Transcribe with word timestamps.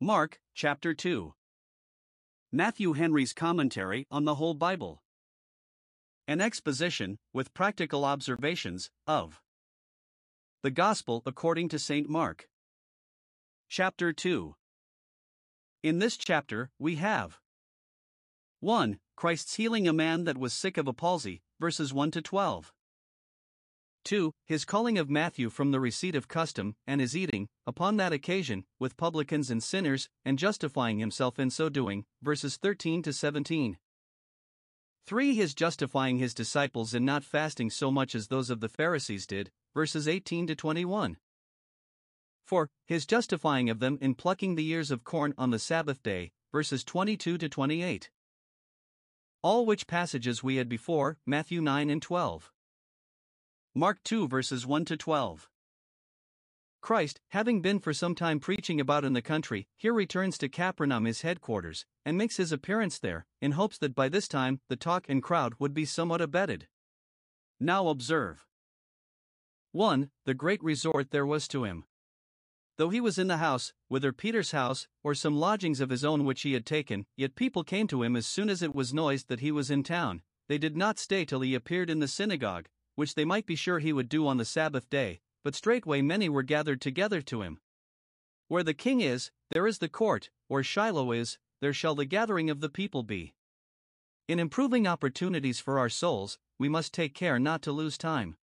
Mark, 0.00 0.40
chapter 0.52 0.92
2. 0.92 1.32
Matthew 2.52 2.92
Henry's 2.92 3.32
commentary 3.32 4.06
on 4.10 4.26
the 4.26 4.34
whole 4.34 4.52
Bible. 4.52 5.02
An 6.28 6.38
exposition, 6.38 7.16
with 7.32 7.54
practical 7.54 8.04
observations, 8.04 8.90
of 9.06 9.40
the 10.62 10.70
Gospel 10.70 11.22
according 11.24 11.70
to 11.70 11.78
St. 11.78 12.10
Mark. 12.10 12.46
Chapter 13.70 14.12
2. 14.12 14.54
In 15.82 15.98
this 15.98 16.18
chapter, 16.18 16.68
we 16.78 16.96
have 16.96 17.40
1. 18.60 18.98
Christ's 19.16 19.54
healing 19.54 19.88
a 19.88 19.94
man 19.94 20.24
that 20.24 20.36
was 20.36 20.52
sick 20.52 20.76
of 20.76 20.86
a 20.86 20.92
palsy, 20.92 21.40
verses 21.58 21.94
1 21.94 22.10
to 22.10 22.20
12. 22.20 22.70
2. 24.06 24.32
His 24.46 24.64
calling 24.64 24.98
of 24.98 25.10
Matthew 25.10 25.50
from 25.50 25.72
the 25.72 25.80
receipt 25.80 26.14
of 26.14 26.28
custom, 26.28 26.76
and 26.86 27.00
his 27.00 27.16
eating, 27.16 27.48
upon 27.66 27.96
that 27.96 28.12
occasion, 28.12 28.64
with 28.78 28.96
publicans 28.96 29.50
and 29.50 29.60
sinners, 29.62 30.08
and 30.24 30.38
justifying 30.38 31.00
himself 31.00 31.40
in 31.40 31.50
so 31.50 31.68
doing, 31.68 32.04
verses 32.22 32.56
13 32.56 33.02
to 33.02 33.12
17. 33.12 33.78
3. 35.04 35.34
His 35.34 35.54
justifying 35.54 36.18
his 36.18 36.34
disciples 36.34 36.94
in 36.94 37.04
not 37.04 37.24
fasting 37.24 37.68
so 37.68 37.90
much 37.90 38.14
as 38.14 38.28
those 38.28 38.48
of 38.48 38.60
the 38.60 38.68
Pharisees 38.68 39.26
did, 39.26 39.50
verses 39.74 40.06
18 40.06 40.46
to 40.46 40.54
21. 40.54 41.16
4. 42.44 42.70
His 42.86 43.06
justifying 43.06 43.68
of 43.68 43.80
them 43.80 43.98
in 44.00 44.14
plucking 44.14 44.54
the 44.54 44.68
ears 44.68 44.92
of 44.92 45.02
corn 45.02 45.34
on 45.36 45.50
the 45.50 45.58
Sabbath 45.58 46.00
day, 46.04 46.30
verses 46.52 46.84
22 46.84 47.38
to 47.38 47.48
28. 47.48 48.10
All 49.42 49.66
which 49.66 49.88
passages 49.88 50.44
we 50.44 50.56
had 50.56 50.68
before, 50.68 51.18
Matthew 51.26 51.60
9 51.60 51.90
and 51.90 52.00
12. 52.00 52.52
Mark 53.78 54.02
2 54.04 54.26
verses 54.26 54.66
1 54.66 54.86
to 54.86 54.96
12. 54.96 55.50
Christ, 56.80 57.20
having 57.28 57.60
been 57.60 57.78
for 57.78 57.92
some 57.92 58.14
time 58.14 58.40
preaching 58.40 58.80
about 58.80 59.04
in 59.04 59.12
the 59.12 59.20
country, 59.20 59.68
here 59.76 59.92
returns 59.92 60.38
to 60.38 60.48
Capernaum, 60.48 61.04
his 61.04 61.20
headquarters, 61.20 61.84
and 62.02 62.16
makes 62.16 62.38
his 62.38 62.52
appearance 62.52 62.98
there, 62.98 63.26
in 63.42 63.52
hopes 63.52 63.76
that 63.76 63.94
by 63.94 64.08
this 64.08 64.28
time 64.28 64.60
the 64.70 64.76
talk 64.76 65.04
and 65.10 65.22
crowd 65.22 65.52
would 65.58 65.74
be 65.74 65.84
somewhat 65.84 66.22
abated. 66.22 66.68
Now 67.60 67.88
observe 67.88 68.46
1. 69.72 70.08
The 70.24 70.32
great 70.32 70.64
resort 70.64 71.10
there 71.10 71.26
was 71.26 71.46
to 71.48 71.64
him. 71.64 71.84
Though 72.78 72.88
he 72.88 73.02
was 73.02 73.18
in 73.18 73.26
the 73.26 73.36
house, 73.36 73.74
whether 73.88 74.10
Peter's 74.10 74.52
house, 74.52 74.88
or 75.04 75.14
some 75.14 75.36
lodgings 75.36 75.82
of 75.82 75.90
his 75.90 76.02
own 76.02 76.24
which 76.24 76.40
he 76.40 76.54
had 76.54 76.64
taken, 76.64 77.04
yet 77.14 77.36
people 77.36 77.62
came 77.62 77.88
to 77.88 78.02
him 78.02 78.16
as 78.16 78.26
soon 78.26 78.48
as 78.48 78.62
it 78.62 78.74
was 78.74 78.94
noised 78.94 79.28
that 79.28 79.40
he 79.40 79.52
was 79.52 79.70
in 79.70 79.82
town. 79.82 80.22
They 80.48 80.56
did 80.56 80.78
not 80.78 80.98
stay 80.98 81.26
till 81.26 81.40
he 81.40 81.54
appeared 81.54 81.90
in 81.90 81.98
the 81.98 82.08
synagogue, 82.08 82.68
which 82.96 83.14
they 83.14 83.24
might 83.24 83.46
be 83.46 83.54
sure 83.54 83.78
he 83.78 83.92
would 83.92 84.08
do 84.08 84.26
on 84.26 84.36
the 84.36 84.44
Sabbath 84.44 84.90
day, 84.90 85.20
but 85.44 85.54
straightway 85.54 86.02
many 86.02 86.28
were 86.28 86.42
gathered 86.42 86.80
together 86.80 87.22
to 87.22 87.42
him. 87.42 87.60
Where 88.48 88.64
the 88.64 88.74
king 88.74 89.00
is, 89.00 89.30
there 89.50 89.66
is 89.66 89.78
the 89.78 89.88
court, 89.88 90.30
where 90.48 90.64
Shiloh 90.64 91.12
is, 91.12 91.38
there 91.60 91.72
shall 91.72 91.94
the 91.94 92.04
gathering 92.04 92.50
of 92.50 92.60
the 92.60 92.68
people 92.68 93.02
be. 93.02 93.34
In 94.28 94.40
improving 94.40 94.86
opportunities 94.86 95.60
for 95.60 95.78
our 95.78 95.88
souls, 95.88 96.38
we 96.58 96.68
must 96.68 96.92
take 96.92 97.14
care 97.14 97.38
not 97.38 97.62
to 97.62 97.72
lose 97.72 97.96
time. 97.96 98.36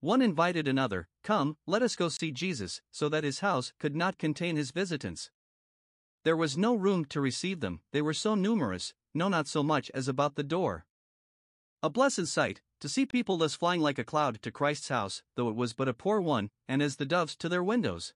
One 0.00 0.22
invited 0.22 0.66
another, 0.66 1.08
Come, 1.22 1.56
let 1.66 1.82
us 1.82 1.96
go 1.96 2.08
see 2.08 2.32
Jesus, 2.32 2.80
so 2.90 3.08
that 3.08 3.24
his 3.24 3.40
house 3.40 3.72
could 3.78 3.94
not 3.94 4.18
contain 4.18 4.56
his 4.56 4.70
visitants. 4.70 5.30
There 6.24 6.36
was 6.36 6.58
no 6.58 6.74
room 6.74 7.04
to 7.06 7.20
receive 7.20 7.60
them, 7.60 7.80
they 7.92 8.02
were 8.02 8.14
so 8.14 8.34
numerous, 8.34 8.94
no, 9.14 9.28
not 9.28 9.48
so 9.48 9.62
much 9.62 9.90
as 9.94 10.08
about 10.08 10.34
the 10.34 10.42
door. 10.42 10.86
A 11.82 11.90
blessed 11.90 12.26
sight, 12.26 12.60
to 12.80 12.88
see 12.88 13.06
people 13.06 13.36
thus 13.36 13.54
flying 13.54 13.80
like 13.80 13.98
a 13.98 14.04
cloud 14.04 14.42
to 14.42 14.50
Christ's 14.50 14.88
house, 14.88 15.22
though 15.36 15.48
it 15.48 15.56
was 15.56 15.72
but 15.72 15.88
a 15.88 15.94
poor 15.94 16.20
one, 16.20 16.50
and 16.66 16.82
as 16.82 16.96
the 16.96 17.06
doves 17.06 17.36
to 17.36 17.48
their 17.48 17.62
windows. 17.62 18.14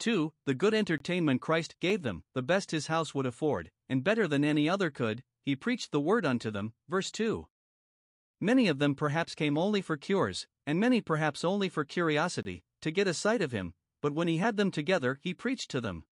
2. 0.00 0.32
The 0.46 0.54
good 0.54 0.74
entertainment 0.74 1.40
Christ 1.40 1.76
gave 1.80 2.02
them, 2.02 2.24
the 2.34 2.42
best 2.42 2.72
his 2.72 2.88
house 2.88 3.14
would 3.14 3.26
afford, 3.26 3.70
and 3.88 4.02
better 4.02 4.26
than 4.26 4.44
any 4.44 4.68
other 4.68 4.90
could, 4.90 5.22
he 5.44 5.54
preached 5.54 5.92
the 5.92 6.00
word 6.00 6.26
unto 6.26 6.50
them. 6.50 6.72
Verse 6.88 7.10
2. 7.12 7.46
Many 8.40 8.66
of 8.66 8.80
them 8.80 8.96
perhaps 8.96 9.36
came 9.36 9.56
only 9.56 9.80
for 9.80 9.96
cures, 9.96 10.48
and 10.66 10.80
many 10.80 11.00
perhaps 11.00 11.44
only 11.44 11.68
for 11.68 11.84
curiosity, 11.84 12.64
to 12.80 12.90
get 12.90 13.06
a 13.06 13.14
sight 13.14 13.40
of 13.40 13.52
him, 13.52 13.74
but 14.00 14.12
when 14.12 14.26
he 14.26 14.38
had 14.38 14.56
them 14.56 14.72
together, 14.72 15.20
he 15.22 15.32
preached 15.32 15.70
to 15.70 15.80
them. 15.80 16.04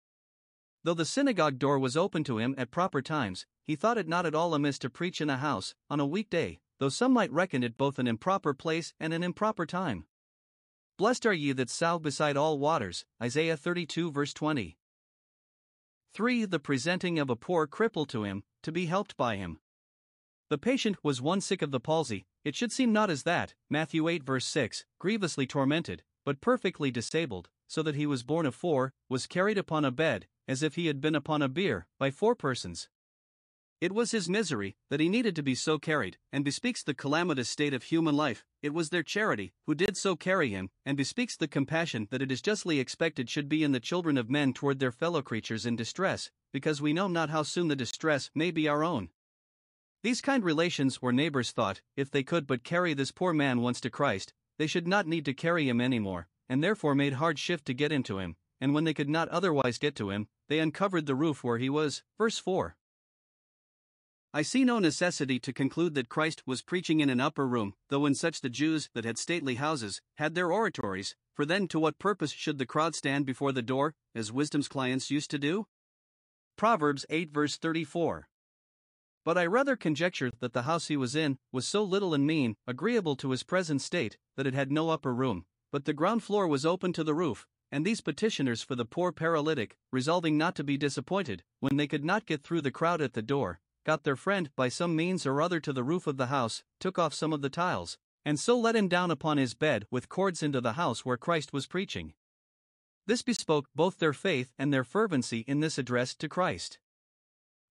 Though 0.84 0.94
the 0.94 1.06
synagogue 1.06 1.58
door 1.58 1.80
was 1.80 1.98
open 1.98 2.24
to 2.26 2.38
him 2.38 2.54
at 2.58 2.70
proper 2.70 3.02
times, 3.02 3.48
he 3.64 3.76
thought 3.76 3.98
it 3.98 4.08
not 4.08 4.28
at 4.28 4.36
all 4.36 4.54
amiss 4.54 4.78
to 4.80 4.90
preach 4.90 5.20
in 5.20 5.30
a 5.30 5.38
house, 5.38 5.74
on 5.90 6.00
a 6.00 6.06
weekday, 6.06 6.60
though 6.80 6.90
some 6.90 7.14
might 7.14 7.32
reckon 7.32 7.64
it 7.64 7.78
both 7.78 8.00
an 8.00 8.08
improper 8.08 8.54
place 8.54 8.94
and 9.00 9.14
an 9.14 9.24
improper 9.24 9.66
time. 9.66 10.06
Blessed 10.98 11.26
are 11.26 11.34
ye 11.34 11.52
that 11.54 11.70
sow 11.70 12.00
beside 12.00 12.36
all 12.36 12.60
waters, 12.60 13.06
Isaiah 13.22 13.56
32 13.56 14.12
verse 14.12 14.34
20. 14.34 14.78
3. 16.14 16.46
The 16.46 16.60
presenting 16.60 17.20
of 17.20 17.30
a 17.30 17.36
poor 17.36 17.68
cripple 17.68 18.08
to 18.08 18.24
him, 18.24 18.44
to 18.64 18.72
be 18.72 18.88
helped 18.88 19.16
by 19.16 19.36
him. 19.36 19.60
The 20.50 20.58
patient 20.58 20.98
was 21.04 21.22
one 21.22 21.42
sick 21.42 21.62
of 21.62 21.72
the 21.72 21.80
palsy, 21.80 22.26
it 22.44 22.56
should 22.56 22.72
seem 22.72 22.92
not 22.92 23.10
as 23.10 23.24
that, 23.24 23.54
Matthew 23.70 24.08
8 24.08 24.24
verse 24.24 24.46
6, 24.46 24.86
grievously 24.98 25.46
tormented, 25.46 26.04
but 26.26 26.42
perfectly 26.42 26.90
disabled, 26.90 27.50
so 27.68 27.84
that 27.84 27.96
he 27.96 28.08
was 28.08 28.24
borne 28.24 28.46
of 28.46 28.56
four, 28.56 28.94
was 29.08 29.28
carried 29.28 29.58
upon 29.58 29.86
a 29.86 29.92
bed, 29.92 30.28
as 30.48 30.64
if 30.64 30.76
he 30.76 30.88
had 30.88 31.00
been 31.00 31.16
upon 31.16 31.42
a 31.42 31.48
bier, 31.48 31.86
by 32.00 32.10
four 32.10 32.34
persons. 32.34 32.90
It 33.82 33.94
was 33.94 34.12
his 34.12 34.28
misery 34.28 34.76
that 34.90 35.00
he 35.00 35.08
needed 35.08 35.38
to 35.38 35.44
be 35.44 35.56
so 35.56 35.80
carried, 35.80 36.18
and 36.34 36.44
bespeaks 36.44 36.84
the 36.84 36.94
calamitous 36.94 37.48
state 37.48 37.74
of 37.74 37.84
human 37.84 38.14
life. 38.18 38.44
It 38.62 38.74
was 38.74 38.90
their 38.90 39.04
charity 39.04 39.54
who 39.68 39.74
did 39.74 39.96
so 39.96 40.18
carry 40.18 40.50
him, 40.50 40.70
and 40.86 40.98
bespeaks 40.98 41.38
the 41.38 41.48
compassion 41.48 42.10
that 42.12 42.22
it 42.22 42.30
is 42.30 42.42
justly 42.42 42.82
expected 42.82 43.30
should 43.30 43.48
be 43.48 43.64
in 43.64 43.72
the 43.72 43.80
children 43.80 44.18
of 44.18 44.30
men 44.30 44.52
toward 44.52 44.80
their 44.80 44.92
fellow 44.92 45.22
creatures 45.22 45.66
in 45.66 45.78
distress, 45.78 46.30
because 46.52 46.82
we 46.82 46.92
know 46.92 47.08
not 47.08 47.30
how 47.30 47.42
soon 47.42 47.70
the 47.70 47.76
distress 47.76 48.30
may 48.36 48.52
be 48.52 48.68
our 48.68 48.84
own. 48.84 49.12
These 50.04 50.20
kind 50.20 50.44
relations 50.44 51.00
or 51.02 51.14
neighbors 51.14 51.52
thought, 51.52 51.82
if 51.96 52.12
they 52.12 52.24
could 52.24 52.48
but 52.48 52.66
carry 52.66 52.94
this 52.94 53.12
poor 53.12 53.32
man 53.32 53.62
once 53.62 53.80
to 53.82 53.90
Christ, 53.90 54.34
they 54.58 54.68
should 54.68 54.90
not 54.90 55.08
need 55.08 55.24
to 55.24 55.34
carry 55.34 55.70
him 55.70 55.80
any 55.80 56.00
more, 56.00 56.28
and 56.50 56.62
therefore 56.62 56.96
made 56.96 57.14
hard 57.14 57.40
shift 57.40 57.66
to 57.68 57.74
get 57.74 57.94
into 57.94 58.20
him, 58.20 58.36
and 58.60 58.74
when 58.74 58.84
they 58.84 58.94
could 58.94 59.10
not 59.10 59.30
otherwise 59.30 59.78
get 59.78 59.96
to 59.96 60.10
him, 60.10 60.28
they 60.50 60.60
uncovered 60.60 61.06
the 61.06 61.16
roof 61.16 61.46
where 61.46 61.60
he 61.60 61.70
was. 61.70 62.04
Verse 62.18 62.40
4. 62.40 62.76
I 64.32 64.44
see 64.44 64.64
no 64.64 64.78
necessity 64.78 65.40
to 65.40 65.52
conclude 65.52 65.96
that 65.96 66.08
Christ 66.08 66.44
was 66.46 66.62
preaching 66.62 67.00
in 67.00 67.10
an 67.10 67.20
upper 67.20 67.48
room, 67.48 67.74
though 67.90 68.06
in 68.06 68.14
such 68.14 68.42
the 68.42 68.50
Jews 68.50 68.88
that 68.94 69.04
had 69.04 69.18
stately 69.18 69.56
houses 69.56 70.02
had 70.18 70.36
their 70.36 70.52
oratories, 70.52 71.16
for 71.34 71.46
then 71.46 71.68
to 71.70 71.80
what 71.80 71.98
purpose 71.98 72.30
should 72.32 72.60
the 72.60 72.68
crowd 72.68 72.94
stand 72.94 73.26
before 73.26 73.52
the 73.52 73.64
door, 73.64 73.96
as 74.14 74.32
wisdom's 74.32 74.68
clients 74.68 75.10
used 75.10 75.32
to 75.32 75.40
do? 75.40 75.66
Proverbs 76.58 77.08
8 77.10 77.32
verse 77.32 77.58
34. 77.58 78.28
But 79.26 79.36
I 79.36 79.48
rather 79.48 79.76
conjecture 79.76 80.30
that 80.42 80.54
the 80.54 80.62
house 80.62 80.90
he 80.90 80.98
was 80.98 81.16
in 81.16 81.40
was 81.52 81.68
so 81.68 81.84
little 81.84 82.14
and 82.14 82.28
mean, 82.28 82.56
agreeable 82.68 83.16
to 83.16 83.32
his 83.32 83.42
present 83.42 83.82
state, 83.82 84.20
that 84.38 84.46
it 84.46 84.54
had 84.54 84.72
no 84.72 84.92
upper 84.92 85.14
room, 85.14 85.46
but 85.72 85.86
the 85.86 85.94
ground 85.94 86.22
floor 86.22 86.48
was 86.48 86.68
open 86.68 86.94
to 86.94 87.04
the 87.04 87.16
roof, 87.16 87.48
and 87.72 87.84
these 87.84 88.02
petitioners 88.02 88.62
for 88.62 88.76
the 88.76 88.86
poor 88.86 89.12
paralytic, 89.12 89.76
resolving 89.92 90.38
not 90.38 90.56
to 90.56 90.64
be 90.64 90.78
disappointed, 90.78 91.44
when 91.62 91.78
they 91.78 91.88
could 91.88 92.06
not 92.06 92.28
get 92.28 92.44
through 92.44 92.62
the 92.62 92.70
crowd 92.70 93.02
at 93.02 93.14
the 93.14 93.24
door, 93.24 93.60
got 93.86 94.04
their 94.04 94.16
friend 94.16 94.50
by 94.56 94.70
some 94.70 94.96
means 94.96 95.26
or 95.26 95.42
other 95.42 95.60
to 95.60 95.74
the 95.74 95.84
roof 95.84 96.08
of 96.08 96.18
the 96.18 96.28
house, 96.28 96.64
took 96.80 97.00
off 97.00 97.14
some 97.14 97.34
of 97.34 97.42
the 97.42 97.50
tiles, 97.50 97.98
and 98.26 98.40
so 98.40 98.58
let 98.58 98.76
him 98.76 98.88
down 98.88 99.12
upon 99.12 99.38
his 99.38 99.54
bed 99.54 99.86
with 99.90 100.10
cords 100.10 100.44
into 100.44 100.62
the 100.62 100.74
house 100.74 101.06
where 101.06 101.18
Christ 101.18 101.54
was 101.54 101.68
preaching. 101.68 102.14
This 103.06 103.22
bespoke 103.22 103.68
both 103.74 103.98
their 104.00 104.14
faith 104.14 104.54
and 104.60 104.72
their 104.72 104.84
fervency 104.84 105.40
in 105.48 105.62
this 105.62 105.78
address 105.78 106.14
to 106.16 106.30
Christ. 106.30 106.80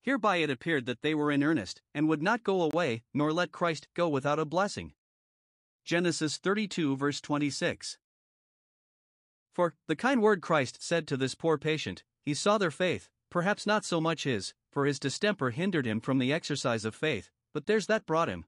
Hereby 0.02 0.36
it 0.38 0.50
appeared 0.50 0.86
that 0.86 1.02
they 1.02 1.14
were 1.14 1.30
in 1.30 1.42
earnest, 1.42 1.82
and 1.94 2.08
would 2.08 2.22
not 2.22 2.42
go 2.42 2.62
away, 2.62 3.02
nor 3.12 3.32
let 3.32 3.52
Christ 3.52 3.88
go 3.94 4.08
without 4.08 4.38
a 4.38 4.44
blessing. 4.44 4.94
Genesis 5.84 6.38
32, 6.38 6.96
verse 6.96 7.20
26. 7.20 7.99
For, 9.52 9.75
the 9.87 9.96
kind 9.96 10.22
word 10.22 10.40
Christ 10.40 10.82
said 10.82 11.06
to 11.08 11.16
this 11.16 11.34
poor 11.34 11.58
patient, 11.58 12.05
he 12.22 12.34
saw 12.34 12.58
their 12.58 12.70
faith, 12.70 13.08
perhaps 13.31 13.66
not 13.66 13.84
so 13.84 14.00
much 14.00 14.25
his, 14.25 14.55
for 14.70 14.87
his 14.87 14.99
distemper 14.99 15.50
hindered 15.50 15.87
him 15.87 16.00
from 16.00 16.19
the 16.19 16.32
exercise 16.32 16.85
of 16.85 16.94
faith, 16.94 17.31
but 17.53 17.67
there's 17.67 17.87
that 17.87 18.06
brought 18.06 18.29
him. 18.29 18.44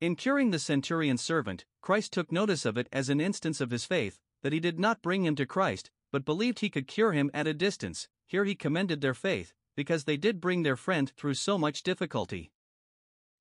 In 0.00 0.16
curing 0.16 0.50
the 0.50 0.58
centurion's 0.58 1.20
servant, 1.20 1.64
Christ 1.82 2.12
took 2.12 2.32
notice 2.32 2.64
of 2.64 2.78
it 2.78 2.88
as 2.92 3.08
an 3.08 3.20
instance 3.20 3.60
of 3.60 3.70
his 3.70 3.84
faith, 3.84 4.18
that 4.42 4.52
he 4.52 4.60
did 4.60 4.78
not 4.78 5.02
bring 5.02 5.24
him 5.24 5.36
to 5.36 5.46
Christ, 5.46 5.90
but 6.10 6.24
believed 6.24 6.60
he 6.60 6.70
could 6.70 6.86
cure 6.86 7.12
him 7.12 7.30
at 7.34 7.46
a 7.46 7.54
distance. 7.54 8.08
Here 8.26 8.44
he 8.44 8.54
commended 8.54 9.00
their 9.00 9.14
faith, 9.14 9.52
because 9.76 10.04
they 10.04 10.16
did 10.16 10.40
bring 10.40 10.62
their 10.62 10.76
friend 10.76 11.12
through 11.16 11.34
so 11.34 11.58
much 11.58 11.82
difficulty. 11.82 12.50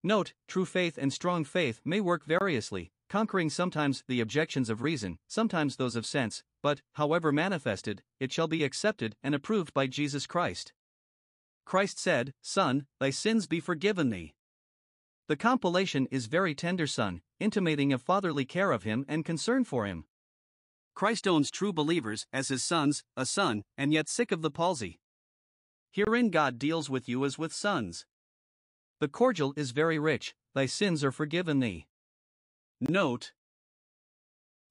Note, 0.04 0.34
true 0.48 0.66
faith 0.66 0.98
and 0.98 1.12
strong 1.12 1.44
faith 1.44 1.82
may 1.84 2.00
work 2.00 2.26
variously, 2.26 2.92
conquering 3.10 3.50
sometimes 3.50 4.04
the 4.08 4.22
objections 4.22 4.70
of 4.70 4.82
reason, 4.82 5.18
sometimes 5.28 5.76
those 5.76 5.96
of 5.96 6.06
sense, 6.06 6.44
but, 6.62 6.82
however 6.94 7.32
manifested, 7.32 8.04
it 8.20 8.32
shall 8.32 8.48
be 8.48 8.64
accepted 8.64 9.16
and 9.24 9.34
approved 9.34 9.74
by 9.74 9.88
Jesus 9.88 10.28
Christ. 10.28 10.74
Christ 11.70 12.00
said, 12.00 12.34
Son, 12.42 12.88
thy 13.00 13.12
sins 13.12 13.46
be 13.46 13.60
forgiven 13.60 14.10
thee. 14.10 14.34
The 15.28 15.36
compellation 15.36 16.08
is 16.10 16.26
very 16.26 16.56
tender 16.56 16.88
son, 16.88 17.22
intimating 17.40 17.94
a 17.94 18.00
fatherly 18.00 18.44
care 18.44 18.72
of 18.72 18.82
him 18.82 19.06
and 19.08 19.24
concern 19.24 19.66
for 19.66 19.86
him. 19.86 20.06
Christ 20.96 21.28
owns 21.28 21.52
true 21.52 21.72
believers 21.72 22.26
as 22.34 22.48
his 22.48 22.64
sons, 22.64 23.04
a 23.16 23.24
son, 23.24 23.66
and 23.78 23.94
yet 23.94 24.10
sick 24.10 24.32
of 24.32 24.42
the 24.42 24.50
palsy. 24.50 25.00
Herein 25.92 26.32
God 26.32 26.58
deals 26.58 26.90
with 26.90 27.08
you 27.08 27.24
as 27.24 27.38
with 27.38 27.54
sons. 27.54 28.08
The 29.00 29.08
cordial 29.08 29.54
is 29.56 29.70
very 29.70 30.00
rich, 30.00 30.34
thy 30.56 30.66
sins 30.66 31.04
are 31.04 31.12
forgiven 31.12 31.60
thee. 31.60 31.86
Note 32.82 33.32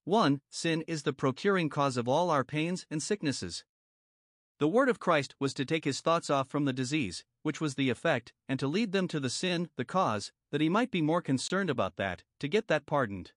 1. 0.03 0.41
Sin 0.49 0.83
is 0.85 1.03
the 1.03 1.13
procuring 1.13 1.69
cause 1.69 1.95
of 1.95 2.09
all 2.09 2.29
our 2.29 2.43
pains 2.43 2.85
and 2.91 3.01
sicknesses. 3.01 3.63
The 4.59 4.67
word 4.67 4.89
of 4.89 4.99
Christ 4.99 5.35
was 5.39 5.53
to 5.53 5.63
take 5.63 5.85
his 5.85 6.01
thoughts 6.01 6.29
off 6.29 6.49
from 6.49 6.65
the 6.65 6.73
disease, 6.73 7.23
which 7.43 7.61
was 7.61 7.75
the 7.75 7.89
effect, 7.89 8.33
and 8.49 8.59
to 8.59 8.67
lead 8.67 8.91
them 8.91 9.07
to 9.07 9.19
the 9.19 9.29
sin, 9.29 9.69
the 9.77 9.85
cause, 9.85 10.33
that 10.51 10.59
he 10.59 10.67
might 10.67 10.91
be 10.91 11.01
more 11.01 11.21
concerned 11.21 11.69
about 11.69 11.95
that, 11.95 12.23
to 12.41 12.49
get 12.49 12.67
that 12.67 12.85
pardoned. 12.85 13.31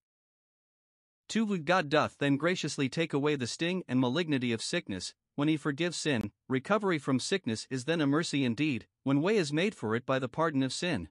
2. 1.29 1.59
God 1.59 1.89
doth 1.89 2.19
then 2.19 2.37
graciously 2.37 2.89
take 2.89 3.13
away 3.13 3.37
the 3.37 3.47
sting 3.47 3.85
and 3.87 4.01
malignity 4.01 4.53
of 4.53 4.61
sickness, 4.61 5.15
when 5.37 5.47
he 5.47 5.57
forgives 5.57 5.97
sin, 5.97 6.33
recovery 6.49 6.99
from 6.99 7.21
sickness 7.21 7.69
is 7.71 7.85
then 7.85 8.01
a 8.01 8.07
mercy 8.07 8.45
indeed, 8.45 8.89
when 9.05 9.23
way 9.23 9.37
is 9.37 9.53
made 9.53 9.77
for 9.77 9.95
it 9.95 10.05
by 10.05 10.19
the 10.19 10.29
pardon 10.29 10.65
of 10.65 10.73
sin. 10.73 11.09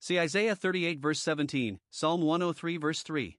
See 0.00 0.18
Isaiah 0.18 0.54
38 0.54 1.00
verse 1.00 1.20
17, 1.20 1.80
Psalm 1.90 2.20
103 2.20 2.76
verse 2.76 3.02
3. 3.02 3.38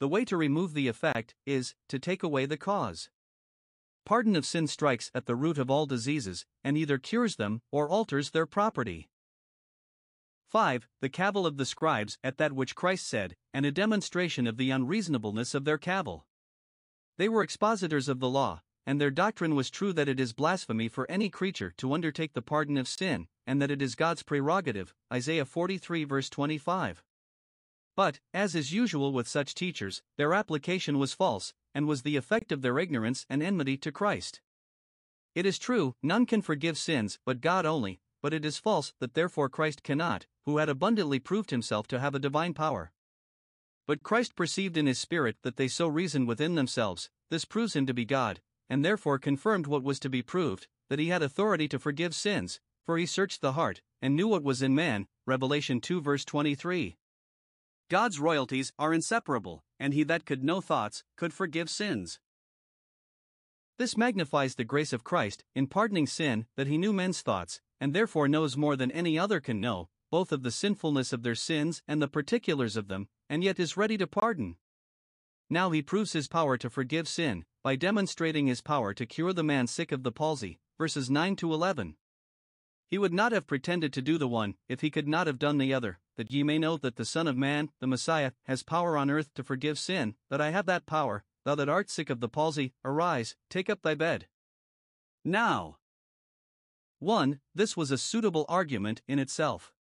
The 0.00 0.08
way 0.08 0.26
to 0.26 0.36
remove 0.36 0.74
the 0.74 0.88
effect 0.88 1.34
is 1.46 1.74
to 1.88 1.98
take 1.98 2.22
away 2.22 2.44
the 2.44 2.58
cause. 2.58 3.08
Pardon 4.04 4.34
of 4.34 4.44
sin 4.44 4.66
strikes 4.66 5.10
at 5.14 5.26
the 5.26 5.36
root 5.36 5.58
of 5.58 5.70
all 5.70 5.86
diseases, 5.86 6.44
and 6.64 6.76
either 6.76 6.98
cures 6.98 7.36
them 7.36 7.62
or 7.70 7.88
alters 7.88 8.30
their 8.30 8.46
property. 8.46 9.08
5. 10.48 10.88
The 11.00 11.08
cavil 11.08 11.46
of 11.46 11.56
the 11.56 11.64
scribes 11.64 12.18
at 12.22 12.36
that 12.38 12.52
which 12.52 12.74
Christ 12.74 13.06
said, 13.06 13.36
and 13.54 13.64
a 13.64 13.72
demonstration 13.72 14.46
of 14.46 14.56
the 14.56 14.70
unreasonableness 14.70 15.54
of 15.54 15.64
their 15.64 15.78
cavil. 15.78 16.26
They 17.16 17.28
were 17.28 17.42
expositors 17.42 18.08
of 18.08 18.20
the 18.20 18.28
law, 18.28 18.62
and 18.84 19.00
their 19.00 19.10
doctrine 19.10 19.54
was 19.54 19.70
true 19.70 19.92
that 19.92 20.08
it 20.08 20.18
is 20.18 20.32
blasphemy 20.32 20.88
for 20.88 21.10
any 21.10 21.30
creature 21.30 21.72
to 21.78 21.92
undertake 21.94 22.32
the 22.32 22.42
pardon 22.42 22.76
of 22.76 22.88
sin, 22.88 23.28
and 23.46 23.62
that 23.62 23.70
it 23.70 23.80
is 23.80 23.94
God's 23.94 24.22
prerogative. 24.22 24.94
Isaiah 25.12 25.44
43 25.44 26.04
verse 26.04 26.28
25. 26.28 27.02
But, 27.94 28.20
as 28.32 28.54
is 28.54 28.72
usual 28.72 29.12
with 29.12 29.28
such 29.28 29.54
teachers, 29.54 30.02
their 30.16 30.32
application 30.32 30.98
was 30.98 31.12
false, 31.12 31.52
and 31.74 31.86
was 31.86 32.02
the 32.02 32.16
effect 32.16 32.52
of 32.52 32.62
their 32.62 32.78
ignorance 32.78 33.26
and 33.28 33.42
enmity 33.42 33.76
to 33.78 33.92
Christ. 33.92 34.40
It 35.34 35.46
is 35.46 35.58
true, 35.58 35.94
none 36.02 36.26
can 36.26 36.42
forgive 36.42 36.76
sins 36.76 37.18
but 37.24 37.40
God 37.40 37.64
only, 37.64 38.00
but 38.22 38.32
it 38.34 38.44
is 38.44 38.58
false 38.58 38.92
that 39.00 39.14
therefore 39.14 39.48
Christ 39.48 39.82
cannot, 39.82 40.26
who 40.44 40.58
had 40.58 40.68
abundantly 40.68 41.18
proved 41.18 41.50
himself 41.50 41.86
to 41.88 42.00
have 42.00 42.14
a 42.14 42.18
divine 42.18 42.54
power. 42.54 42.92
But 43.86 44.02
Christ 44.02 44.36
perceived 44.36 44.76
in 44.76 44.86
his 44.86 44.98
Spirit 44.98 45.36
that 45.42 45.56
they 45.56 45.68
so 45.68 45.88
reasoned 45.88 46.28
within 46.28 46.54
themselves, 46.54 47.10
this 47.30 47.44
proves 47.44 47.74
him 47.74 47.86
to 47.86 47.94
be 47.94 48.04
God, 48.04 48.40
and 48.68 48.84
therefore 48.84 49.18
confirmed 49.18 49.66
what 49.66 49.82
was 49.82 49.98
to 50.00 50.08
be 50.08 50.22
proved, 50.22 50.68
that 50.88 50.98
he 50.98 51.08
had 51.08 51.22
authority 51.22 51.66
to 51.68 51.78
forgive 51.78 52.14
sins, 52.14 52.60
for 52.84 52.96
he 52.96 53.06
searched 53.06 53.40
the 53.40 53.52
heart, 53.52 53.82
and 54.00 54.14
knew 54.14 54.28
what 54.28 54.42
was 54.42 54.62
in 54.62 54.74
man. 54.74 55.08
Revelation 55.26 55.80
2 55.80 56.00
verse 56.00 56.24
23. 56.24 56.96
God's 57.92 58.18
royalties 58.18 58.72
are 58.78 58.94
inseparable, 58.94 59.64
and 59.78 59.92
he 59.92 60.02
that 60.04 60.24
could 60.24 60.42
know 60.42 60.62
thoughts 60.62 61.04
could 61.14 61.34
forgive 61.34 61.68
sins. 61.68 62.18
This 63.76 63.98
magnifies 63.98 64.54
the 64.54 64.64
grace 64.64 64.94
of 64.94 65.04
Christ 65.04 65.44
in 65.54 65.66
pardoning 65.66 66.06
sin 66.06 66.46
that 66.56 66.68
he 66.68 66.78
knew 66.78 66.94
men's 66.94 67.20
thoughts, 67.20 67.60
and 67.78 67.92
therefore 67.92 68.28
knows 68.28 68.56
more 68.56 68.76
than 68.76 68.90
any 68.92 69.18
other 69.18 69.40
can 69.40 69.60
know, 69.60 69.90
both 70.10 70.32
of 70.32 70.42
the 70.42 70.50
sinfulness 70.50 71.12
of 71.12 71.22
their 71.22 71.34
sins 71.34 71.82
and 71.86 72.00
the 72.00 72.08
particulars 72.08 72.78
of 72.78 72.88
them, 72.88 73.08
and 73.28 73.44
yet 73.44 73.60
is 73.60 73.76
ready 73.76 73.98
to 73.98 74.06
pardon. 74.06 74.56
Now 75.50 75.70
he 75.70 75.82
proves 75.82 76.14
his 76.14 76.28
power 76.28 76.56
to 76.56 76.70
forgive 76.70 77.06
sin, 77.06 77.44
by 77.62 77.76
demonstrating 77.76 78.46
his 78.46 78.62
power 78.62 78.94
to 78.94 79.04
cure 79.04 79.34
the 79.34 79.44
man 79.44 79.66
sick 79.66 79.92
of 79.92 80.02
the 80.02 80.12
palsy, 80.12 80.60
verses 80.78 81.10
9 81.10 81.36
to 81.36 81.52
11. 81.52 81.96
He 82.92 82.98
would 82.98 83.14
not 83.14 83.32
have 83.32 83.46
pretended 83.46 83.90
to 83.94 84.02
do 84.02 84.18
the 84.18 84.28
one 84.28 84.54
if 84.68 84.82
he 84.82 84.90
could 84.90 85.08
not 85.08 85.26
have 85.26 85.38
done 85.38 85.56
the 85.56 85.72
other, 85.72 85.98
that 86.16 86.30
ye 86.30 86.42
may 86.42 86.58
know 86.58 86.76
that 86.76 86.96
the 86.96 87.06
Son 87.06 87.26
of 87.26 87.38
Man, 87.38 87.70
the 87.80 87.86
Messiah, 87.86 88.32
has 88.42 88.62
power 88.62 88.98
on 88.98 89.08
earth 89.08 89.32
to 89.32 89.42
forgive 89.42 89.78
sin, 89.78 90.14
that 90.28 90.42
I 90.42 90.50
have 90.50 90.66
that 90.66 90.84
power, 90.84 91.24
thou 91.46 91.54
that 91.54 91.70
art 91.70 91.88
sick 91.88 92.10
of 92.10 92.20
the 92.20 92.28
palsy, 92.28 92.74
arise, 92.84 93.34
take 93.48 93.70
up 93.70 93.80
thy 93.80 93.94
bed. 93.94 94.26
Now, 95.24 95.78
1. 96.98 97.40
This 97.54 97.78
was 97.78 97.90
a 97.90 97.96
suitable 97.96 98.44
argument 98.46 99.00
in 99.08 99.18
itself. 99.18 99.72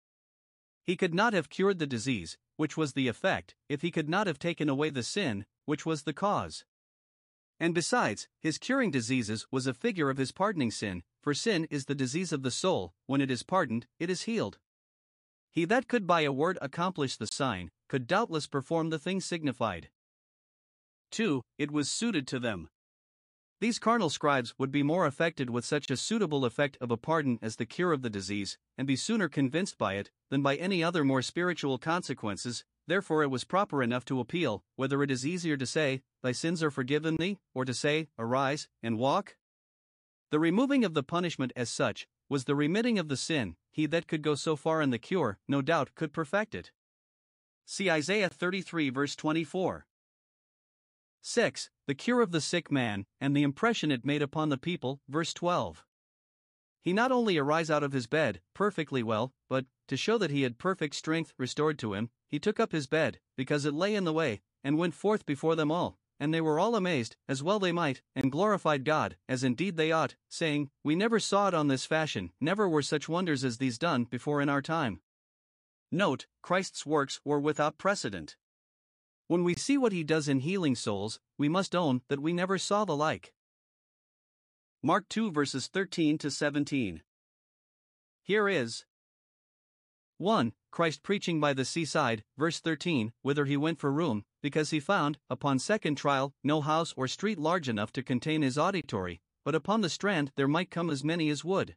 He 0.85 0.97
could 0.97 1.12
not 1.12 1.33
have 1.33 1.51
cured 1.51 1.81
the 1.81 1.89
disease, 1.89 2.39
which 2.59 2.77
was 2.77 2.93
the 2.93 3.09
effect, 3.09 3.57
if 3.69 3.83
he 3.83 3.91
could 3.91 4.09
not 4.09 4.29
have 4.29 4.39
taken 4.39 4.69
away 4.69 4.89
the 4.89 5.03
sin, 5.03 5.47
which 5.65 5.85
was 5.85 6.05
the 6.05 6.12
cause. 6.12 6.65
And 7.61 7.75
besides, 7.75 8.27
his 8.41 8.57
curing 8.57 8.91
diseases 8.91 9.47
was 9.51 9.67
a 9.67 9.75
figure 9.75 10.09
of 10.09 10.17
his 10.17 10.33
pardoning 10.33 10.71
sin, 10.71 11.03
for 11.21 11.35
sin 11.35 11.67
is 11.71 11.85
the 11.85 11.95
disease 11.95 12.33
of 12.33 12.43
the 12.43 12.51
soul, 12.51 12.95
when 13.05 13.21
it 13.21 13.31
is 13.31 13.43
pardoned, 13.43 13.87
it 13.99 14.09
is 14.09 14.23
healed. 14.23 14.59
He 15.51 15.67
that 15.67 15.87
could 15.87 16.07
by 16.07 16.23
a 16.23 16.33
word 16.33 16.59
accomplish 16.62 17.17
the 17.17 17.27
sign, 17.27 17.71
could 17.87 18.07
doubtless 18.07 18.47
perform 18.47 18.89
the 18.89 18.99
thing 18.99 19.21
signified. 19.21 19.91
2. 21.11 21.43
It 21.59 21.71
was 21.71 21.91
suited 21.91 22.27
to 22.29 22.39
them. 22.39 22.71
These 23.61 23.79
carnal 23.79 24.09
scribes 24.09 24.55
would 24.59 24.71
be 24.71 24.83
more 24.83 25.05
affected 25.05 25.51
with 25.51 25.67
such 25.67 25.91
a 25.91 25.97
suitable 25.99 26.47
effect 26.47 26.79
of 26.81 26.91
a 26.91 26.97
pardon 26.97 27.39
as 27.43 27.57
the 27.57 27.67
cure 27.67 27.93
of 27.93 28.01
the 28.01 28.09
disease, 28.09 28.57
and 28.79 28.87
be 28.87 28.97
sooner 28.97 29.29
convinced 29.29 29.77
by 29.77 29.95
it, 29.95 30.11
than 30.31 30.41
by 30.41 30.57
any 30.57 30.83
other 30.83 31.05
more 31.05 31.21
spiritual 31.21 31.77
consequences, 31.77 32.65
therefore 32.91 33.23
it 33.23 33.31
was 33.31 33.45
proper 33.45 33.83
enough 33.83 34.05
to 34.05 34.19
appeal, 34.19 34.65
whether 34.75 35.03
it 35.03 35.11
is 35.11 35.25
easier 35.25 35.57
to 35.57 35.65
say, 35.65 36.03
Thy 36.23 36.33
sins 36.33 36.61
are 36.63 36.73
forgiven 36.73 37.17
thee, 37.17 37.39
or 37.55 37.65
to 37.65 37.73
say, 37.73 38.09
Arise, 38.19 38.67
and 38.83 38.99
walk? 38.99 39.37
The 40.31 40.41
removing 40.41 40.85
of 40.85 40.95
the 40.95 41.05
punishment 41.05 41.53
as 41.55 41.71
such, 41.71 42.09
was 42.29 42.45
the 42.45 42.57
remitting 42.57 42.99
of 42.99 43.09
the 43.09 43.17
sin, 43.17 43.57
he 43.71 43.87
that 43.87 44.09
could 44.09 44.23
go 44.23 44.35
so 44.35 44.57
far 44.57 44.83
in 44.83 44.91
the 44.91 44.99
cure, 44.99 45.39
no 45.47 45.63
doubt 45.63 45.95
could 45.95 46.13
perfect 46.13 46.55
it. 46.55 46.73
See 47.65 47.89
Isaiah 47.89 48.29
33 48.29 48.91
verse 48.91 49.15
24. 49.15 49.87
6. 51.23 51.71
The 51.87 51.95
cure 51.95 52.23
of 52.23 52.33
the 52.33 52.41
sick 52.41 52.73
man, 52.73 53.07
and 53.21 53.37
the 53.37 53.43
impression 53.43 53.93
it 53.93 54.05
made 54.05 54.23
upon 54.23 54.49
the 54.49 54.59
people, 54.59 55.01
verse 55.09 55.33
12. 55.33 55.85
He 56.83 56.93
not 56.93 57.13
only 57.13 57.37
arise 57.37 57.71
out 57.71 57.83
of 57.83 57.93
his 57.93 58.07
bed, 58.07 58.41
perfectly 58.55 59.03
well, 59.03 59.33
but, 59.49 59.67
to 59.87 59.97
show 59.97 60.19
that 60.19 60.31
he 60.31 60.43
had 60.43 60.59
perfect 60.59 60.95
strength 60.95 61.35
restored 61.37 61.79
to 61.81 61.95
him, 61.95 62.11
he 62.31 62.38
took 62.38 62.61
up 62.61 62.73
his 62.73 62.87
bed, 62.87 63.19
because 63.37 63.65
it 63.65 63.75
lay 63.75 63.94
in 63.94 64.05
the 64.05 64.12
way, 64.12 64.41
and 64.62 64.79
went 64.79 64.94
forth 64.94 65.27
before 65.27 65.56
them 65.56 65.73
all. 65.73 65.99
And 66.19 66.33
they 66.33 66.40
were 66.40 66.61
all 66.61 66.76
amazed, 66.76 67.16
as 67.28 67.43
well 67.43 67.59
they 67.59 67.73
might, 67.73 68.02
and 68.14 68.31
glorified 68.31 68.85
God, 68.85 69.16
as 69.28 69.43
indeed 69.43 69.76
they 69.76 69.90
ought, 69.90 70.16
saying, 70.28 70.71
We 70.85 70.95
never 70.95 71.19
saw 71.19 71.49
it 71.49 71.55
on 71.55 71.69
this 71.69 71.87
fashion, 71.87 72.31
never 72.40 72.69
were 72.69 72.83
such 72.83 73.09
wonders 73.09 73.43
as 73.43 73.57
these 73.59 73.78
done 73.78 74.05
before 74.05 74.40
in 74.40 74.49
our 74.49 74.62
time. 74.62 75.00
Note, 75.90 76.26
Christ's 76.43 76.87
works 76.87 77.21
were 77.25 77.40
without 77.40 77.78
precedent. 77.78 78.37
When 79.26 79.45
we 79.45 79.55
see 79.55 79.78
what 79.78 79.93
he 79.93 80.05
does 80.05 80.28
in 80.28 80.40
healing 80.40 80.75
souls, 80.75 81.21
we 81.38 81.49
must 81.49 81.75
own 81.75 82.02
that 82.09 82.21
we 82.21 82.33
never 82.33 82.59
saw 82.59 82.85
the 82.85 82.97
like. 82.97 83.33
Mark 84.83 85.09
2 85.09 85.31
verses 85.31 85.66
13 85.66 86.19
to 86.19 86.31
17. 86.31 87.02
Here 88.23 88.49
is 88.49 88.85
1. 90.21 90.53
Christ 90.71 91.03
preaching 91.03 91.41
by 91.41 91.55
the 91.55 91.65
seaside, 91.65 92.25
verse 92.37 92.61
13, 92.61 93.15
whither 93.23 93.47
he 93.47 93.57
went 93.57 93.79
for 93.79 93.91
room, 93.91 94.25
because 94.43 94.69
he 94.69 94.79
found, 94.79 95.17
upon 95.31 95.59
second 95.59 95.95
trial, 95.95 96.35
no 96.45 96.61
house 96.61 96.93
or 96.95 97.09
street 97.09 97.39
large 97.39 97.71
enough 97.71 97.91
to 97.91 98.03
contain 98.03 98.43
his 98.43 98.59
auditory, 98.59 99.23
but 99.47 99.55
upon 99.55 99.81
the 99.81 99.89
strand 99.89 100.31
there 100.37 100.47
might 100.47 100.71
come 100.71 100.91
as 100.91 101.03
many 101.03 101.31
as 101.31 101.43
would. 101.43 101.75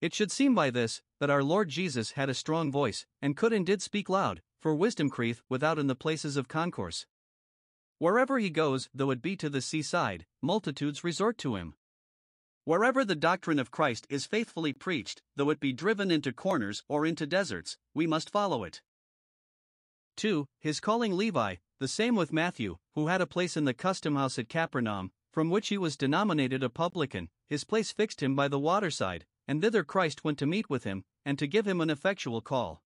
It 0.00 0.14
should 0.14 0.32
seem 0.32 0.54
by 0.54 0.70
this, 0.70 1.02
that 1.20 1.28
our 1.28 1.42
Lord 1.42 1.68
Jesus 1.68 2.12
had 2.12 2.30
a 2.30 2.34
strong 2.34 2.72
voice, 2.72 3.04
and 3.20 3.36
could 3.36 3.52
and 3.52 3.66
did 3.66 3.82
speak 3.82 4.08
loud, 4.08 4.40
for 4.58 4.74
wisdom 4.74 5.10
creeth 5.10 5.42
without 5.50 5.78
in 5.78 5.88
the 5.88 5.94
places 5.94 6.38
of 6.38 6.48
concourse. 6.48 7.04
Wherever 7.98 8.38
he 8.38 8.48
goes, 8.48 8.88
though 8.94 9.10
it 9.10 9.20
be 9.20 9.36
to 9.36 9.50
the 9.50 9.60
seaside, 9.60 10.24
multitudes 10.40 11.04
resort 11.04 11.36
to 11.38 11.56
him. 11.56 11.74
Wherever 12.64 13.04
the 13.04 13.16
doctrine 13.16 13.58
of 13.58 13.72
Christ 13.72 14.06
is 14.08 14.24
faithfully 14.24 14.72
preached, 14.72 15.20
though 15.34 15.50
it 15.50 15.58
be 15.58 15.72
driven 15.72 16.12
into 16.12 16.32
corners 16.32 16.84
or 16.88 17.04
into 17.04 17.26
deserts, 17.26 17.76
we 17.92 18.06
must 18.06 18.30
follow 18.30 18.62
it. 18.62 18.82
2. 20.16 20.46
His 20.60 20.78
calling 20.78 21.16
Levi, 21.16 21.56
the 21.80 21.88
same 21.88 22.14
with 22.14 22.32
Matthew, 22.32 22.76
who 22.94 23.08
had 23.08 23.20
a 23.20 23.26
place 23.26 23.56
in 23.56 23.64
the 23.64 23.74
custom 23.74 24.14
house 24.14 24.38
at 24.38 24.48
Capernaum, 24.48 25.10
from 25.32 25.50
which 25.50 25.68
he 25.68 25.78
was 25.78 25.96
denominated 25.96 26.62
a 26.62 26.70
publican, 26.70 27.30
his 27.48 27.64
place 27.64 27.90
fixed 27.90 28.22
him 28.22 28.36
by 28.36 28.46
the 28.46 28.60
waterside, 28.60 29.26
and 29.48 29.60
thither 29.60 29.82
Christ 29.82 30.22
went 30.22 30.38
to 30.38 30.46
meet 30.46 30.70
with 30.70 30.84
him, 30.84 31.04
and 31.24 31.40
to 31.40 31.48
give 31.48 31.66
him 31.66 31.80
an 31.80 31.90
effectual 31.90 32.40
call. 32.40 32.84